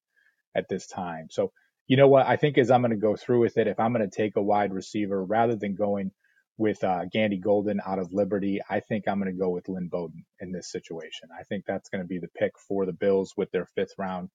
at 0.56 0.68
this 0.70 0.88
time. 0.88 1.28
So, 1.32 1.52
you 1.88 1.98
know 1.98 2.08
what? 2.08 2.28
I 2.28 2.36
think 2.36 2.58
as 2.58 2.70
I'm 2.70 2.82
going 2.82 2.92
to 2.92 2.98
go 2.98 3.16
through 3.16 3.40
with 3.40 3.58
it, 3.58 3.68
if 3.68 3.80
I'm 3.80 3.94
going 3.94 4.08
to 4.08 4.16
take 4.16 4.36
a 4.36 4.42
wide 4.42 4.74
receiver 4.74 5.24
rather 5.24 5.56
than 5.56 5.76
going 5.76 6.12
with 6.58 6.84
uh, 6.84 7.06
Gandy 7.12 7.40
Golden 7.40 7.80
out 7.86 8.00
of 8.00 8.14
Liberty, 8.14 8.60
I 8.70 8.82
think 8.82 9.08
I'm 9.08 9.20
going 9.20 9.32
to 9.32 9.40
go 9.40 9.50
with 9.50 9.70
Lynn 9.70 9.88
Bowden 9.88 10.26
in 10.40 10.52
this 10.52 10.70
situation. 10.72 11.30
I 11.38 11.44
think 11.44 11.64
that's 11.66 11.90
going 11.90 12.04
to 12.04 12.08
be 12.08 12.20
the 12.20 12.28
pick 12.38 12.52
for 12.68 12.86
the 12.86 12.94
Bills 12.94 13.34
with 13.36 13.50
their 13.52 13.66
fifth 13.66 13.94
round 13.98 14.30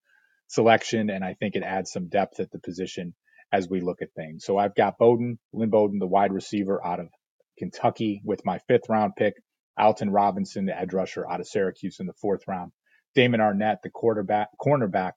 selection, 0.48 1.10
and 1.10 1.24
I 1.24 1.34
think 1.34 1.54
it 1.54 1.62
adds 1.62 1.92
some 1.92 2.08
depth 2.08 2.40
at 2.40 2.50
the 2.50 2.58
position 2.58 3.14
as 3.52 3.68
we 3.68 3.80
look 3.80 4.02
at 4.02 4.12
things. 4.16 4.44
So 4.44 4.58
I've 4.58 4.74
got 4.74 4.98
Bowden, 4.98 5.38
Lynn 5.52 5.70
Bowden, 5.70 5.98
the 5.98 6.06
wide 6.06 6.32
receiver 6.32 6.84
out 6.84 6.98
of 6.98 7.08
Kentucky 7.58 8.22
with 8.24 8.44
my 8.44 8.58
fifth 8.68 8.88
round 8.88 9.14
pick, 9.16 9.34
Alton 9.78 10.10
Robinson, 10.10 10.66
the 10.66 10.78
edge 10.78 10.92
rusher 10.94 11.28
out 11.28 11.40
of 11.40 11.48
Syracuse 11.48 12.00
in 12.00 12.06
the 12.06 12.14
fourth 12.14 12.42
round, 12.48 12.72
Damon 13.14 13.40
Arnette, 13.40 13.78
the 13.82 13.90
quarterback, 13.90 14.48
cornerback 14.64 15.12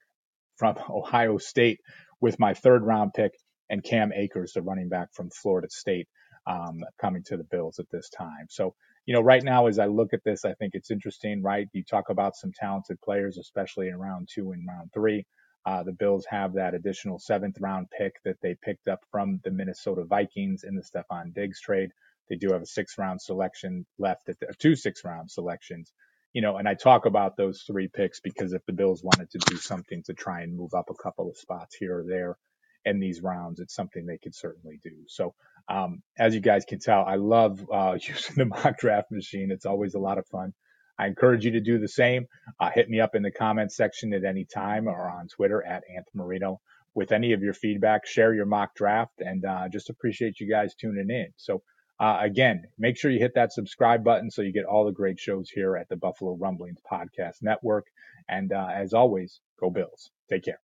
from 0.57 0.77
Ohio 0.89 1.37
State 1.37 1.79
with 2.21 2.39
my 2.39 2.53
third 2.53 2.83
round 2.83 3.13
pick, 3.13 3.33
and 3.69 3.83
Cam 3.83 4.13
Akers, 4.13 4.53
the 4.53 4.61
running 4.61 4.89
back 4.89 5.09
from 5.13 5.29
Florida 5.29 5.67
State 5.71 6.07
um, 6.47 6.81
coming 7.01 7.23
to 7.25 7.37
the 7.37 7.43
Bills 7.45 7.79
at 7.79 7.89
this 7.91 8.09
time. 8.09 8.47
So, 8.49 8.75
you 9.05 9.13
know, 9.13 9.21
right 9.21 9.43
now, 9.43 9.67
as 9.67 9.79
I 9.79 9.87
look 9.87 10.13
at 10.13 10.23
this, 10.25 10.45
I 10.45 10.53
think 10.55 10.73
it's 10.75 10.91
interesting, 10.91 11.41
right? 11.43 11.67
You 11.73 11.83
talk 11.83 12.09
about 12.09 12.35
some 12.35 12.51
talented 12.53 13.01
players, 13.01 13.37
especially 13.37 13.89
in 13.89 13.97
round 13.97 14.29
two 14.33 14.51
and 14.51 14.65
round 14.67 14.91
three. 14.93 15.25
Uh, 15.65 15.83
the 15.83 15.93
Bills 15.93 16.25
have 16.29 16.53
that 16.53 16.73
additional 16.73 17.19
seventh 17.19 17.57
round 17.59 17.87
pick 17.97 18.13
that 18.25 18.37
they 18.41 18.55
picked 18.63 18.87
up 18.87 18.99
from 19.11 19.39
the 19.43 19.51
Minnesota 19.51 20.03
Vikings 20.05 20.63
in 20.63 20.75
the 20.75 20.83
Stefon 20.83 21.33
Diggs 21.33 21.61
trade. 21.61 21.89
They 22.29 22.37
do 22.37 22.53
have 22.53 22.63
a 22.63 22.67
six 22.67 22.97
round 22.97 23.21
selection 23.21 23.85
left 23.99 24.29
at 24.29 24.39
the, 24.39 24.53
two 24.59 24.75
six 24.75 25.03
round 25.05 25.31
selections. 25.31 25.93
You 26.33 26.41
know, 26.43 26.57
and 26.57 26.67
I 26.69 26.75
talk 26.75 27.05
about 27.05 27.37
those 27.37 27.63
three 27.63 27.89
picks 27.89 28.19
because 28.21 28.53
if 28.53 28.65
the 28.65 28.73
Bills 28.73 29.03
wanted 29.03 29.31
to 29.31 29.39
do 29.39 29.57
something 29.57 30.03
to 30.05 30.13
try 30.13 30.41
and 30.41 30.55
move 30.57 30.73
up 30.75 30.89
a 30.91 31.03
couple 31.03 31.29
of 31.29 31.37
spots 31.37 31.75
here 31.75 31.99
or 31.99 32.05
there, 32.07 32.37
in 32.85 32.99
these 32.99 33.21
rounds, 33.21 33.59
it's 33.59 33.75
something 33.75 34.05
they 34.05 34.17
could 34.17 34.35
certainly 34.35 34.79
do. 34.83 34.91
So, 35.07 35.33
um, 35.69 36.01
as 36.17 36.33
you 36.33 36.41
guys 36.41 36.65
can 36.65 36.79
tell, 36.79 37.03
I 37.05 37.15
love 37.15 37.65
uh, 37.71 37.97
using 38.07 38.35
the 38.37 38.45
mock 38.45 38.77
draft 38.79 39.11
machine. 39.11 39.51
It's 39.51 39.65
always 39.65 39.93
a 39.95 39.99
lot 39.99 40.17
of 40.17 40.27
fun. 40.27 40.53
I 40.99 41.07
encourage 41.07 41.45
you 41.45 41.51
to 41.51 41.61
do 41.61 41.79
the 41.79 41.87
same. 41.87 42.27
Uh, 42.59 42.69
hit 42.73 42.89
me 42.89 42.99
up 42.99 43.15
in 43.15 43.23
the 43.23 43.31
comments 43.31 43.75
section 43.75 44.13
at 44.13 44.23
any 44.23 44.45
time 44.45 44.87
or 44.87 45.09
on 45.09 45.27
Twitter 45.27 45.63
at 45.65 45.83
Anth 45.91 46.13
Marino 46.13 46.59
with 46.93 47.11
any 47.11 47.33
of 47.33 47.41
your 47.41 47.53
feedback. 47.53 48.05
Share 48.05 48.33
your 48.33 48.45
mock 48.45 48.75
draft 48.75 49.19
and 49.19 49.45
uh, 49.45 49.69
just 49.69 49.89
appreciate 49.89 50.39
you 50.39 50.49
guys 50.49 50.75
tuning 50.75 51.09
in. 51.09 51.27
So, 51.37 51.63
uh, 51.99 52.19
again, 52.21 52.63
make 52.77 52.97
sure 52.97 53.11
you 53.11 53.19
hit 53.19 53.35
that 53.35 53.53
subscribe 53.53 54.03
button 54.03 54.29
so 54.29 54.41
you 54.41 54.53
get 54.53 54.65
all 54.65 54.85
the 54.85 54.91
great 54.91 55.19
shows 55.19 55.49
here 55.49 55.75
at 55.75 55.89
the 55.89 55.95
Buffalo 55.95 56.35
Rumblings 56.35 56.79
Podcast 56.89 57.41
Network. 57.41 57.87
And 58.29 58.51
uh, 58.51 58.67
as 58.73 58.93
always, 58.93 59.39
go 59.59 59.69
Bills. 59.69 60.11
Take 60.29 60.43
care. 60.45 60.59